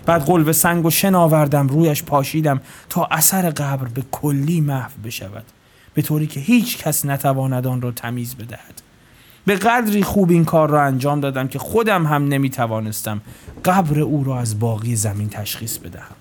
[0.06, 5.44] بعد قلب سنگ و شن آوردم رویش پاشیدم تا اثر قبر به کلی محو بشود
[5.94, 8.82] به طوری که هیچ کس نتواند آن را تمیز بدهد.
[9.46, 13.20] به قدری خوب این کار را انجام دادم که خودم هم نمی توانستم
[13.64, 16.16] قبر او را از باقی زمین تشخیص بدهم.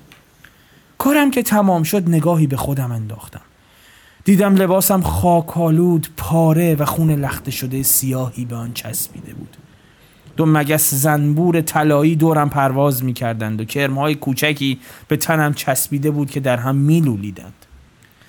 [0.97, 3.41] کارم که تمام شد نگاهی به خودم انداختم.
[4.23, 9.57] دیدم لباسم خاکالود پاره و خون لخته شده سیاهی به آن چسبیده بود.
[10.37, 16.31] دو مگس زنبور طلایی دورم پرواز می کردند و کرمهای کوچکی به تنم چسبیده بود
[16.31, 17.65] که در هم می لولیدند.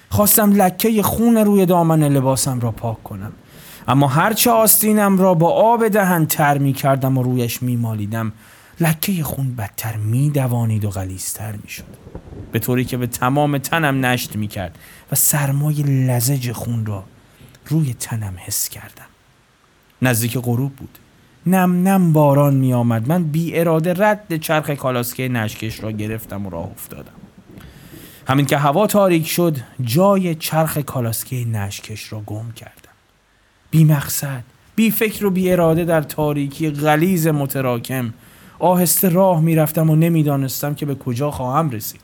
[0.09, 3.32] خواستم لکه خون روی دامن لباسم را پاک کنم.
[3.91, 8.32] اما هرچه آستینم را با آب دهن تر می کردم و رویش می مالیدم
[8.80, 11.84] لکه خون بدتر می دوانید و غلیستر می شد
[12.53, 14.78] به طوری که به تمام تنم نشت می کرد
[15.12, 17.05] و سرمای لزج خون را
[17.66, 19.07] روی تنم حس کردم.
[20.03, 20.99] نزدیک غروب بود.
[21.47, 26.51] نم نم باران می آمد من بی اراده رد چرخ کالاسکه نشکش را گرفتم و
[26.51, 27.12] راه افتادم.
[28.28, 32.89] همین که هوا تاریک شد جای چرخ کالاسکه نشکش را گم کردم.
[33.70, 34.42] بی مقصد
[34.76, 38.12] بی فکر و بی اراده در تاریکی غلیز متراکم.
[38.58, 42.00] آهسته راه می‌رفتم و نمی‌دانستم که به کجا خواهم رسید.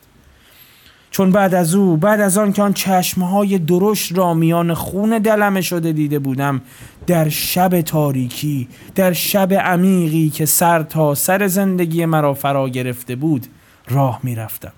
[1.10, 5.60] چون بعد از او بعد از آن که آن چشمهای درشت را میان خون دلمه
[5.60, 6.60] شده دیده بودم
[7.06, 13.46] در شب تاریکی در شب عمیقی که سر تا سر زندگی مرا فرا گرفته بود
[13.88, 14.72] راه می‌رفتم.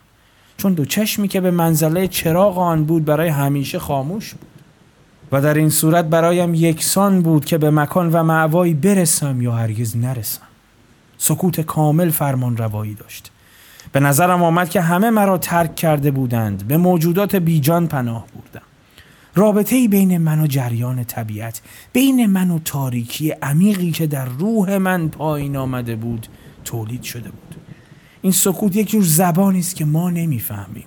[0.57, 4.48] چون دو چشمی که به منزله چراغ آن بود برای همیشه خاموش بود.
[5.33, 9.97] و در این صورت برایم یکسان بود که به مکان و معوایی برسم یا هرگز
[9.97, 10.43] نرسم.
[11.19, 13.31] سکوت کامل فرمان روایی داشت.
[13.93, 16.67] به نظرم آمد که همه مرا ترک کرده بودند.
[16.69, 18.67] به موجودات بیجان پناه بردم.
[19.35, 21.61] رابطه بین من و جریان طبیعت
[21.93, 26.27] بین من و تاریکی عمیقی که در روح من پایین آمده بود
[26.65, 27.55] تولید شده بود.
[28.23, 30.85] این سکوت یک جور زبانی است که ما نمی‌فهمیم.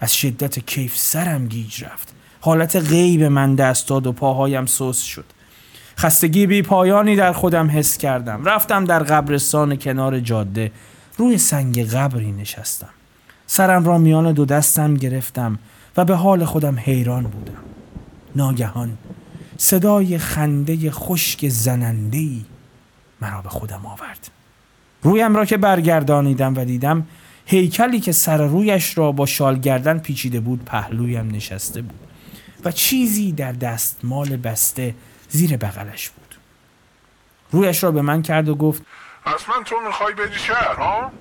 [0.00, 2.15] از شدت کیف سرم گیج رفت.
[2.40, 5.24] حالت غیب من دست داد و پاهایم سوس شد.
[5.98, 8.44] خستگی بی پایانی در خودم حس کردم.
[8.44, 10.72] رفتم در قبرستان کنار جاده.
[11.16, 12.88] روی سنگ قبری نشستم.
[13.46, 15.58] سرم را میان دو دستم گرفتم
[15.96, 17.62] و به حال خودم حیران بودم.
[18.36, 18.98] ناگهان
[19.56, 22.44] صدای خنده خشک زنندهی
[23.20, 24.30] مرا به خودم آورد.
[25.02, 27.06] رویم را که برگردانیدم و دیدم
[27.46, 32.05] هیکلی که سر رویش را با شال گردن پیچیده بود پهلویم نشسته بود.
[32.64, 34.94] و چیزی در دستمال بسته
[35.28, 36.34] زیر بغلش بود.
[37.50, 38.82] رویش را به من کرد و گفت
[39.26, 41.12] اصلا تو می‌خوای بری شهر ها؟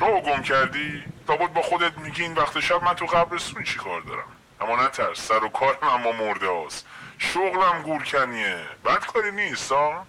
[0.00, 4.00] رو گم کردی؟ بود با خودت میگی این وقت شب من تو قبرستون چی کار
[4.00, 4.24] دارم؟
[4.60, 6.86] اما نترس سر و کارم اما مرده هست
[7.18, 8.56] شغلم گورکنیه.
[8.84, 10.06] بد کاری نیست ها؟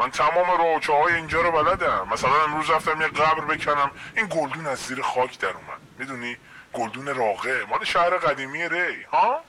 [0.00, 2.08] من تمام روچه های اینجا رو بلدم.
[2.12, 3.90] مثلا امروز رفتم یه قبر بکنم.
[4.16, 5.80] این گلدون از زیر خاک در اومد.
[5.98, 6.36] می‌دونی؟
[6.72, 9.40] گلدون راقه مال شهر قدیمی ری ها؟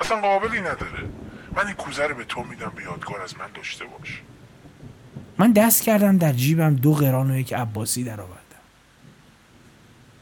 [0.00, 1.08] اصلا قابلی نداره.
[1.52, 4.22] من این کوزه رو به تو میدم به یادگار از من داشته باش.
[5.38, 8.40] من دست کردم در جیبم دو قران و یک عباسی در آوردم.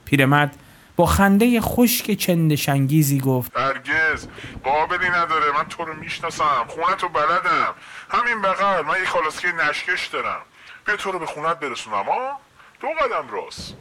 [0.04, 0.56] پیرمرد
[0.96, 4.26] با خنده خشک چندشنگیزی گفت هرگز.
[4.64, 5.52] قابلی نداره.
[5.58, 6.64] من تو رو می‌شناسم.
[6.68, 7.74] خونت رو بلدم.
[8.10, 8.82] همین بغل.
[8.82, 10.40] من یک خالاسکه نشکش دارم.
[10.86, 12.40] بیا تو رو به خونت برسونم ها
[12.80, 13.74] دو قدم راست.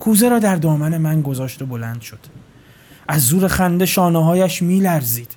[0.00, 2.39] کوزه را در دامن من گذاشت و بلند شد.
[3.10, 5.36] از زور خنده شانه هایش می لرزید.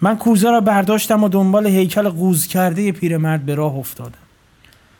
[0.00, 4.18] من کوزه را برداشتم و دنبال هیکل قوز کرده پیرمرد به راه افتادم.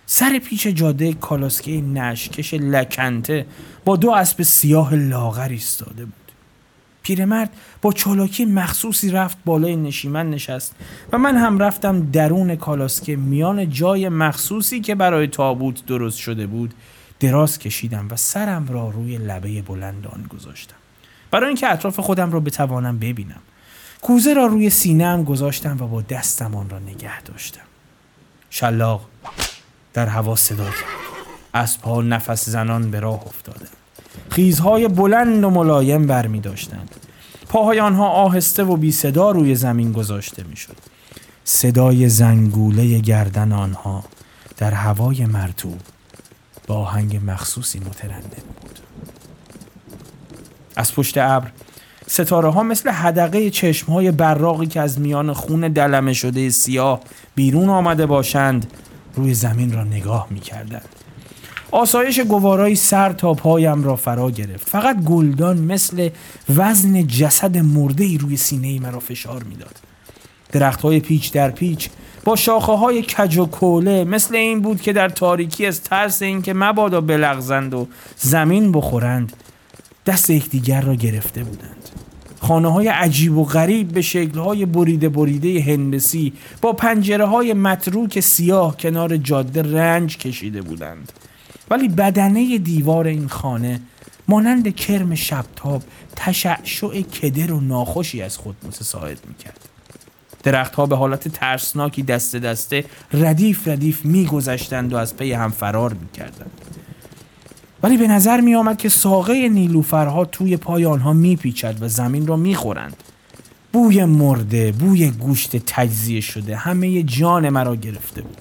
[0.07, 3.47] سر پیچ جاده کالاسکه نشکش لکنته
[3.85, 6.33] با دو اسب سیاه لاغر ایستاده بود.
[7.03, 7.51] پیرمرد
[7.83, 10.75] با چالاکی مخصوصی رفت بالای نشیمن نشست
[11.13, 16.75] و من هم رفتم درون کالاسکه میان جای مخصوصی که برای تابوت درست شده بود
[17.21, 20.84] دراز کشیدم و سرم را روی لبه بلند آن گذاشتم.
[21.35, 23.41] برای اینکه اطراف خودم را بتوانم ببینم.
[24.03, 27.61] کوزه را روی سینهام گذاشتم و با دستم آن را نگه داشتم.
[28.51, 29.01] شلاق
[29.93, 30.75] در هوا صدا کرد.
[31.55, 33.69] اسبها نفس زنان به راه افتادند
[34.31, 36.97] خیزهای بلند و ملایم بر می داشتند.
[37.49, 40.77] پاهای آنها آهسته و بی صدا روی زمین گذاشته می شد.
[41.45, 44.05] صدای زنگوله گردن آنها
[44.57, 45.81] در هوای مرتوب
[46.67, 48.21] با آهنگ مخصوصی مترنم
[48.61, 48.84] بود.
[50.77, 51.51] از پشت ابر.
[52.07, 57.01] ستاره ها مثل حدقه چشم های براقی که از میان خون دلمه شده سیاه
[57.35, 58.67] بیرون آمده باشند
[59.15, 60.89] روی زمین را نگاه می کردند.
[61.71, 64.69] آسایش گوارای سر تا پایم را فرا گرفت.
[64.69, 66.09] فقط گلدان مثل
[66.57, 69.75] وزن جسد مرده ای روی سینه ای مرا فشار می‌داد.
[70.53, 71.89] درخت های پیچ در پیچ
[72.25, 76.55] با شاخه های کج و کوله مثل این بود که در تاریکی از ترس اینکه
[76.55, 79.33] مبادا بلغزند و زمین بخورند
[80.07, 81.89] دست یکدیگر را گرفته بودند.
[82.41, 86.33] خانه های عجیب و غریب به شکل های بریده بریده هندسی
[86.63, 91.13] با پنجره های متروک سیاه کنار جاده رنج کشیده بودند.
[91.71, 93.81] ولی بدنه دیوار این خانه
[94.29, 95.83] مانند کرم شبتاب
[96.17, 99.61] تشعشع کدر و ناخوشی از خود متساعد می‌کرد.
[100.43, 106.51] درختها به حالت ترسناکی دست دسته ردیف ردیف میگذشتند و از پی هم فرار می‌کردند.
[107.85, 112.37] ولی به نظر می آمد که ساقه نیلوفرها توی پای آنها میپیچد و زمین را
[112.37, 112.97] می‌خورند.
[113.73, 118.37] بوی مرده بوی گوشت تجزیه شده همه جان مرا گرفته بود.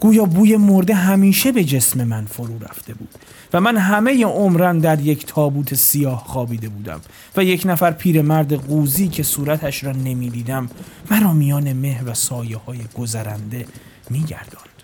[0.00, 3.08] گویا بوی مرده همیشه به جسم من فرو رفته بود
[3.52, 7.00] و من همه عمرم در یک تابوت سیاه خوابیده بودم
[7.36, 10.70] و یک نفر پیرمرد قوزی که صورتش را نمی‌دیدم
[11.10, 13.66] مرا میان مه و سایه های گذرنده
[14.10, 14.82] میگرداند.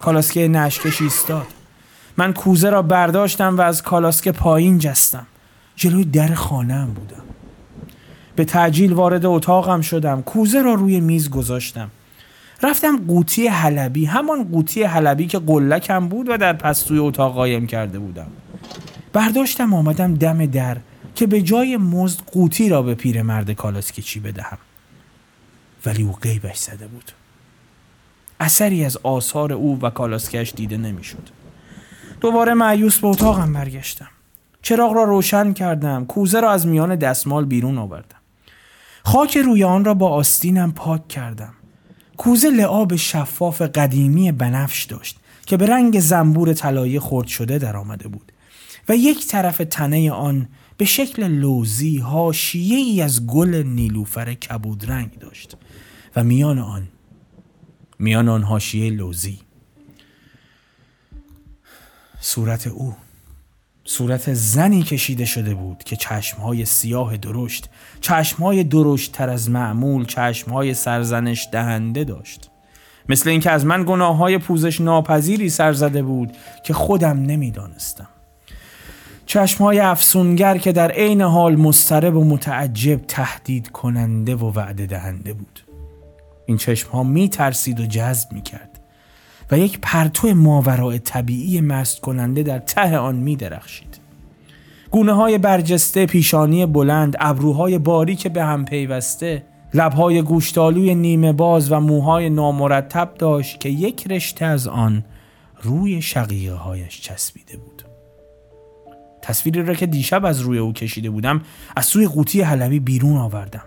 [0.00, 1.46] کالاسکه نشکش ایستاد.
[2.20, 5.26] من کوزه را برداشتم و از کالاسکه پایین جستم.
[5.76, 7.22] جلوی در خانم بودم.
[8.36, 10.22] به تعجیل وارد اتاقم شدم.
[10.22, 11.90] کوزه را روی میز گذاشتم.
[12.62, 17.98] رفتم قوطی حلبی همان قوطی حلبی که قلکم بود و در پستوی اتاق قایم کرده
[17.98, 18.26] بودم.
[19.12, 20.76] برداشتم آمدم دم در
[21.14, 24.58] که به جای مزد قوطی را به پیرمرد کالاسکچی بدهم.
[25.86, 27.12] ولی او قیبش زده بود.
[28.40, 31.39] اثری از آثار او و کالاسکش دیده نمی‌شد.
[32.20, 34.08] دوباره معیوس به اتاقم برگشتم.
[34.62, 38.16] چراغ را روشن کردم کوزه را از میان دستمال بیرون آوردم.
[39.02, 41.52] خاک روی آن را با آستینم پاک کردم.
[42.16, 45.16] کوزه لعاب شفاف قدیمی بنفش داشت
[45.46, 48.32] که به رنگ زنبور طلایی خرد شده در آمده بود
[48.88, 55.18] و یک طرف تنه آن به شکل لوزی هاشیه ای از گل نیلوفر کبود رنگ
[55.18, 55.56] داشت
[56.16, 56.88] و میان آن
[57.98, 59.38] میان آن هاشیه لوزی.
[62.20, 62.94] صورت او.
[63.84, 67.68] صورت زنی کشیده شده بود که چشمهای سیاه درشت
[68.00, 72.50] چشمهای درشت تر از معمول چشمهای سرزنش دهنده داشت.
[73.08, 78.08] مثل اینکه از من گناه های پوزش ناپذیری سر زده بود که خودم نمی‌دانستم.
[79.26, 85.60] چشمهای افسونگر که در عین حال مسترب و متعجب تهدید کننده و وعده دهنده بود.
[86.46, 88.69] این چشمها می ترسید و جذب می کرد
[89.50, 94.00] و یک پرتو ماورای طبیعی مست کننده در ته آن می درخشید.
[94.90, 99.42] گونه های برجسته پیشانی بلند ابروهای باریک به هم پیوسته
[99.74, 105.04] لبهای گوشتالوی نیمه باز و موهای نامرتب داشت که یک رشته از آن
[105.62, 107.82] روی شقیقه هایش چسبیده بود.
[109.22, 111.42] تصویری را که دیشب از روی او کشیده بودم
[111.76, 113.64] از سوی قوطی حلبی بیرون آوردم.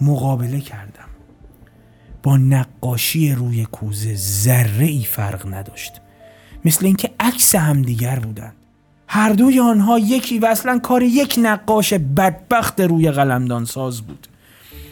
[0.00, 1.09] مقابله کردم.
[2.22, 5.92] با نقاشی روی کوزه ذره ای فرق نداشت.
[6.64, 8.54] مثل اینکه عکس همدیگر بودند
[9.08, 14.26] هر دوی آنها یکی و اصلا کار یک نقاش بدبخت روی قلمدان ساز بود.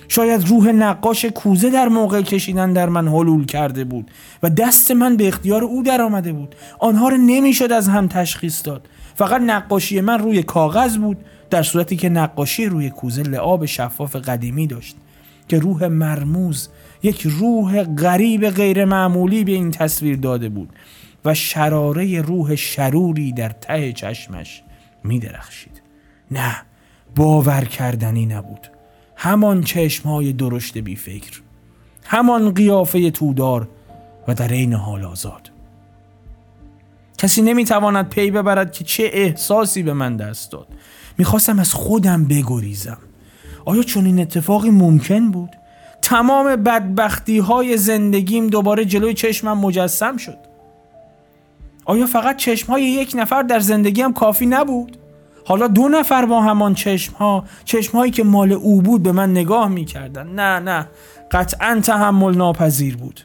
[0.09, 4.11] شاید روح نقاش کوزه در موقع کشیدن در من حلول کرده بود
[4.43, 6.55] و دست من به اختیار او در آمده بود.
[6.79, 8.89] آنها را نمی‌شد از هم تشخیص داد.
[9.15, 11.17] فقط نقاشی من روی کاغذ بود
[11.51, 14.97] در صورتی که نقاشی روی کوزه لعاب شفاف قدیمی داشت
[15.49, 16.69] که روح مرموز
[17.03, 20.69] یک روح غریب غیر معمولی به این تصویر داده بود
[21.25, 24.63] و شراره روح شروری در ته چشمش
[25.05, 25.83] می درخشید.
[26.31, 26.57] نه
[27.17, 28.71] باور کردنی نبود
[29.17, 31.41] همان چشم های درشت بی فکر
[32.05, 33.69] همان قیافه تودار
[34.29, 35.51] و در این حال آزاد
[37.19, 40.69] کسی نمی‌تواند پی ببرد که چه احساسی به من دست داد
[41.19, 42.99] می‌خواستم از خودم بگریزم
[43.65, 45.51] آیا چون این اتفاقی ممکن بود؟
[46.09, 50.39] تمام بدبختی های زندگیم دوباره جلوی چشمم مجسم شد
[51.85, 54.97] آیا فقط چشم های یک نفر در زندگیم کافی نبود؟
[55.45, 59.31] حالا دو نفر با همان چشم ها چشم هایی که مال او بود به من
[59.31, 60.27] نگاه می کردن.
[60.27, 60.89] نه نه
[61.31, 63.21] قطعا تحمل ناپذیر بود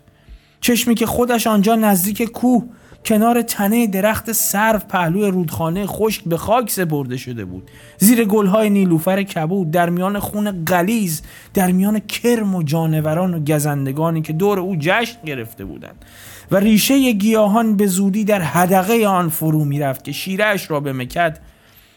[0.61, 2.63] چشمی که خودش آنجا نزدیک کوه
[3.05, 7.71] کنار تنه درخت سرو پهلوی رودخانه خشک به خاک سپرده شده بود.
[7.97, 11.21] زیر گلهای نیلوفر کبود در میان خون غلیز
[11.53, 16.05] در میان کرم و جانوران و گزندگانی که دور او جشن گرفته بودند.
[16.51, 21.39] و ریشه گیاهان به زودی در حدقه آن فرو می‌رفت که شیرش را به مکد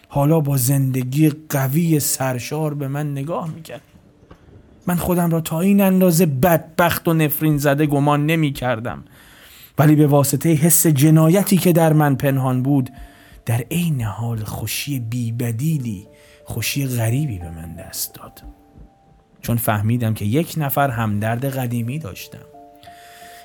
[0.09, 3.81] حالا با زندگی قوی سرشار به من نگاه می‌کرد.
[4.87, 9.05] من خودم را تا این اندازه بدبخت و نفرین زده گمان نمی کردم
[9.79, 12.91] ولی به واسطه حس جنایتی که در من پنهان بود
[13.47, 16.07] در عین حال خوشی بیبدیلی
[16.45, 18.43] خوشی غریبی به من دست داد.
[19.41, 22.39] چون فهمیدم که یک نفر همدرد قدیمی داشتم.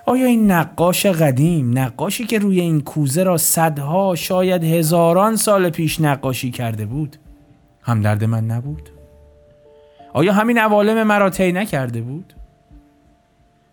[0.05, 6.01] آیا این نقاش قدیم نقاشی که روی این کوزه را صدها شاید هزاران سال پیش
[6.01, 7.17] نقاشی کرده بود
[7.81, 8.89] همدرد من نبود؟
[10.13, 12.33] آیا همین عوالم مرا طی نکرده بود؟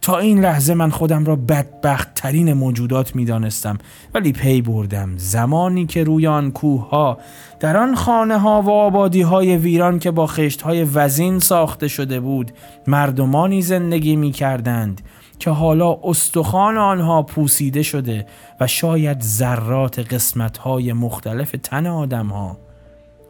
[0.09, 3.79] تا این لحظه من خودم را بدبخت ترین موجودات می دانستم
[4.15, 7.19] ولی پی بردم زمانی که روی آن کوه ها
[7.61, 12.21] در آن خانه ها و آبادی های ویران که با خشت های وزین ساخته شده
[12.21, 12.53] بود
[12.87, 15.01] مردمانی زندگی می کردند
[15.39, 18.27] که حالا استخوان آنها پوسیده شده
[18.61, 22.59] و شاید ذرات قسمت های مختلف تن آدم ها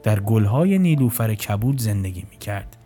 [0.03, 2.78] در گل های نیلوفر کبود زندگی می کرد.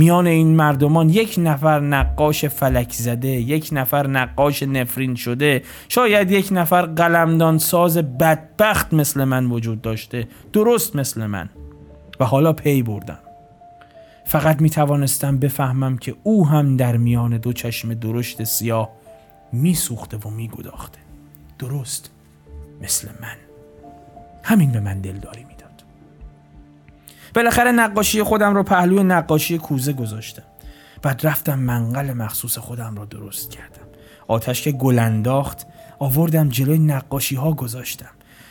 [0.00, 6.48] میان این مردمان یک نفر نقاش فلک زده یک نفر نقاش نفرین شده شاید یک
[6.52, 11.48] نفر قلمدان ساز بدبخت مثل من وجود داشته درست مثل من.
[12.20, 13.18] و حالا پی بردم.
[14.24, 18.90] فقط می توانستم بفهمم که او هم در میان دو چشم درشت سیاه
[19.52, 19.76] می
[20.24, 20.98] و می گداخته
[21.58, 22.10] درست
[22.82, 23.36] مثل من.
[24.42, 25.49] همین به من دلداری می
[27.34, 30.42] بالاخره نقاشی خودم رو پهلوی نقاشی کوزه گذاشتم.
[31.02, 33.86] بعد رفتم منقل مخصوص خودم رو درست کردم.
[34.28, 35.66] آتش که گل انداخت
[35.98, 38.10] آوردم جلوی نقاشی ها گذاشتم.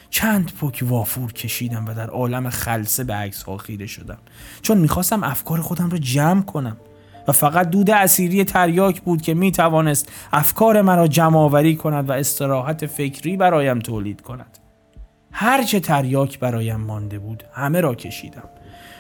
[0.10, 4.18] چند پک وافور کشیدم و در عالم خلصه به عکس ها خیره شدم.
[4.62, 6.78] چون می‌خواستم افکار خودم رو جمع کنم.
[7.28, 12.86] و فقط دود اسیری تریاک بود که می‌توانست افکار مرا جمع آوری کند و استراحت
[12.86, 14.58] فکری برایم تولید کند.
[15.32, 18.50] هرچه تریاک برایم مانده بود همه را کشیدم.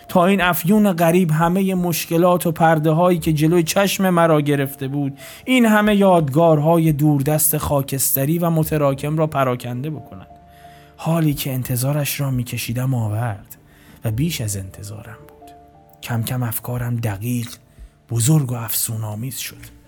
[0.09, 5.17] تا این افیون غریب همه مشکلات و پرده هایی که جلوی چشم مرا گرفته بود
[5.45, 10.27] این همه یادگارهای دوردست خاکستری و متراکم را پراکنده بکند.
[10.97, 13.57] حالی که انتظارش را میکشیدم آورد
[14.05, 15.51] و بیش از انتظارم بود.
[16.03, 17.49] کم کم افکارم دقیق
[18.09, 19.79] بزرگ و افسونآمیز شد.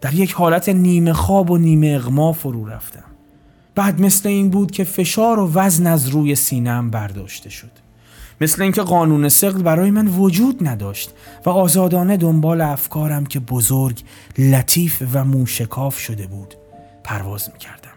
[0.00, 3.04] در یک حالت نیمه خواب و نیمه اغما فرو رفتم.
[3.74, 7.87] بعد مثل این بود که فشار و وزن از روی سینم برداشته شد.
[8.40, 11.14] مثل اینکه قانون سقل برای من وجود نداشت
[11.46, 14.02] و آزادانه دنبال افکارم که بزرگ،
[14.38, 16.54] لطیف و موشکاف شده بود
[17.04, 17.88] پرواز می‌کردم.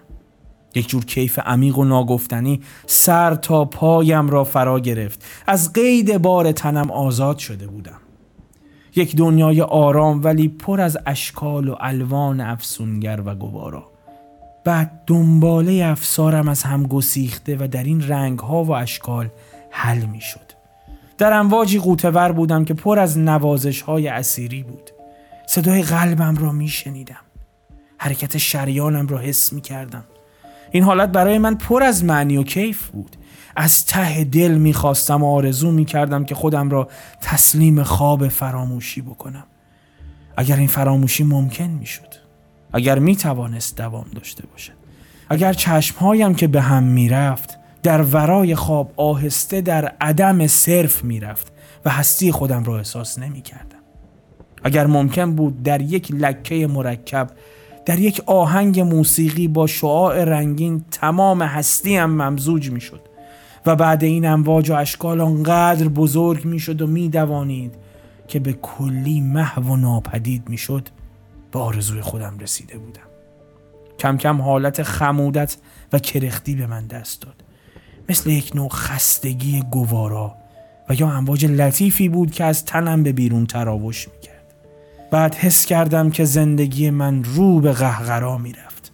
[0.75, 5.25] یک جور کیف عمیق و ناگفتنی سر تا پایم را فرا گرفت.
[5.47, 7.97] از قید بار تنم آزاد شده بودم.
[8.95, 13.83] یک دنیای آرام ولی پر از اشکال و الوان افسونگر و گوارا.
[14.63, 19.29] بعد دنباله افسارم از هم گسیخته و در این رنگ ها و اشکال
[19.71, 20.51] حل می شد.
[21.17, 24.89] در امواجی قوتور بودم که پر از نوازش های اسیری بود.
[25.47, 27.15] صدای قلبم را می شنیدم.
[27.97, 30.03] حرکت شریانم را حس می کردم.
[30.71, 33.15] این حالت برای من پر از معنی و کیف بود.
[33.55, 36.87] از ته دل می خواستم و آرزو می کردم که خودم را
[37.21, 39.43] تسلیم خواب فراموشی بکنم.
[40.37, 42.13] اگر این فراموشی ممکن می شد.
[42.73, 44.73] اگر می توانست دوام داشته باشد.
[45.29, 51.51] اگر چشمهایم که به هم می رفت در ورای خواب آهسته در عدم صرف می‌رفت
[51.85, 53.81] و هستی خودم را احساس نمی کردم.
[54.63, 57.29] اگر ممکن بود در یک لکه مرکب
[57.85, 63.01] در یک آهنگ موسیقی با شعاع رنگین تمام هستیم ممزوج می شد
[63.65, 67.75] و بعد این امواج و اشکال آنقدر بزرگ می شد و می دوانید
[68.27, 70.87] که به کلی محو و ناپدید می شد
[71.51, 73.01] به آرزوی خودم رسیده بودم
[73.99, 75.57] کم کم حالت خمودت
[75.93, 77.43] و کرختی به من دست داد
[78.09, 80.35] مثل یک نوع خستگی گوارا
[80.89, 84.53] و یا امواج لطیفی بود که از تنم به بیرون تراوش می‌کرد.
[85.11, 88.91] بعد حس کردم که زندگی من رو به قهقرا می‌رفت.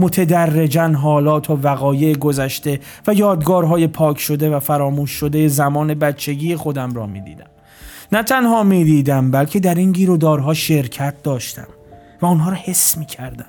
[0.00, 6.94] متدرجن حالات و وقایع گذشته و یادگارهای پاک شده و فراموش شده زمان بچگی خودم
[6.94, 7.46] را می‌دیدم.
[8.12, 11.68] نه تنها می‌دیدم بلکه در این گیر و دارها شرکت داشتم
[12.22, 13.44] و آنها را حس می‌کردم.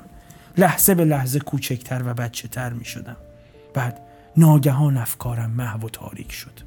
[0.57, 3.15] لحظه به لحظه کوچکتر و بچه تر می شدم.
[3.73, 3.99] بعد
[4.40, 6.60] ناگهان افکارم محو و تاریک شد.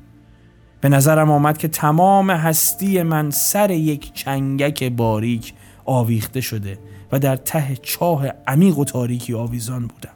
[0.81, 5.55] به نظرم آمد که تمام هستی من سر یک چنگک باریک
[5.85, 6.79] آویخته شده
[7.13, 10.13] و در ته چاه عمیق و تاریکی آویزان بودم.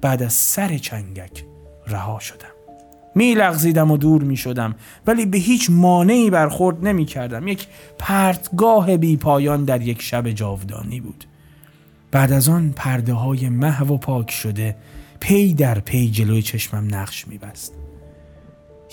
[0.00, 1.44] بعد از سر چنگک
[1.86, 2.46] رها شدم.
[3.14, 4.74] می لغزیدم و دور می شدم
[5.06, 7.48] ولی به هیچ مانعی برخورد نمی کردم.
[7.48, 7.66] یک
[7.98, 11.24] پرتگاه بی پایان در یک شب جاودانی بود.
[12.10, 14.76] بعد از آن پرده های محو و پاک شده
[15.22, 17.74] پی در پی جلوی چشمم نقش میبست.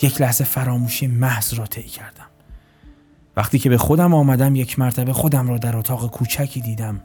[0.02, 2.26] یک لحظه فراموشی محض را طی کردم.
[3.36, 7.00] وقتی که به خودم آمدم یک مرتبه خودم را در اتاق کوچکی دیدم.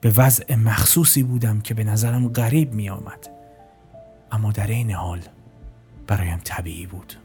[0.00, 3.28] به وضع مخصوصی بودم که به نظرم غریب می آمد.
[4.32, 5.20] اما در این حال
[6.06, 7.21] برایم طبیعی بود.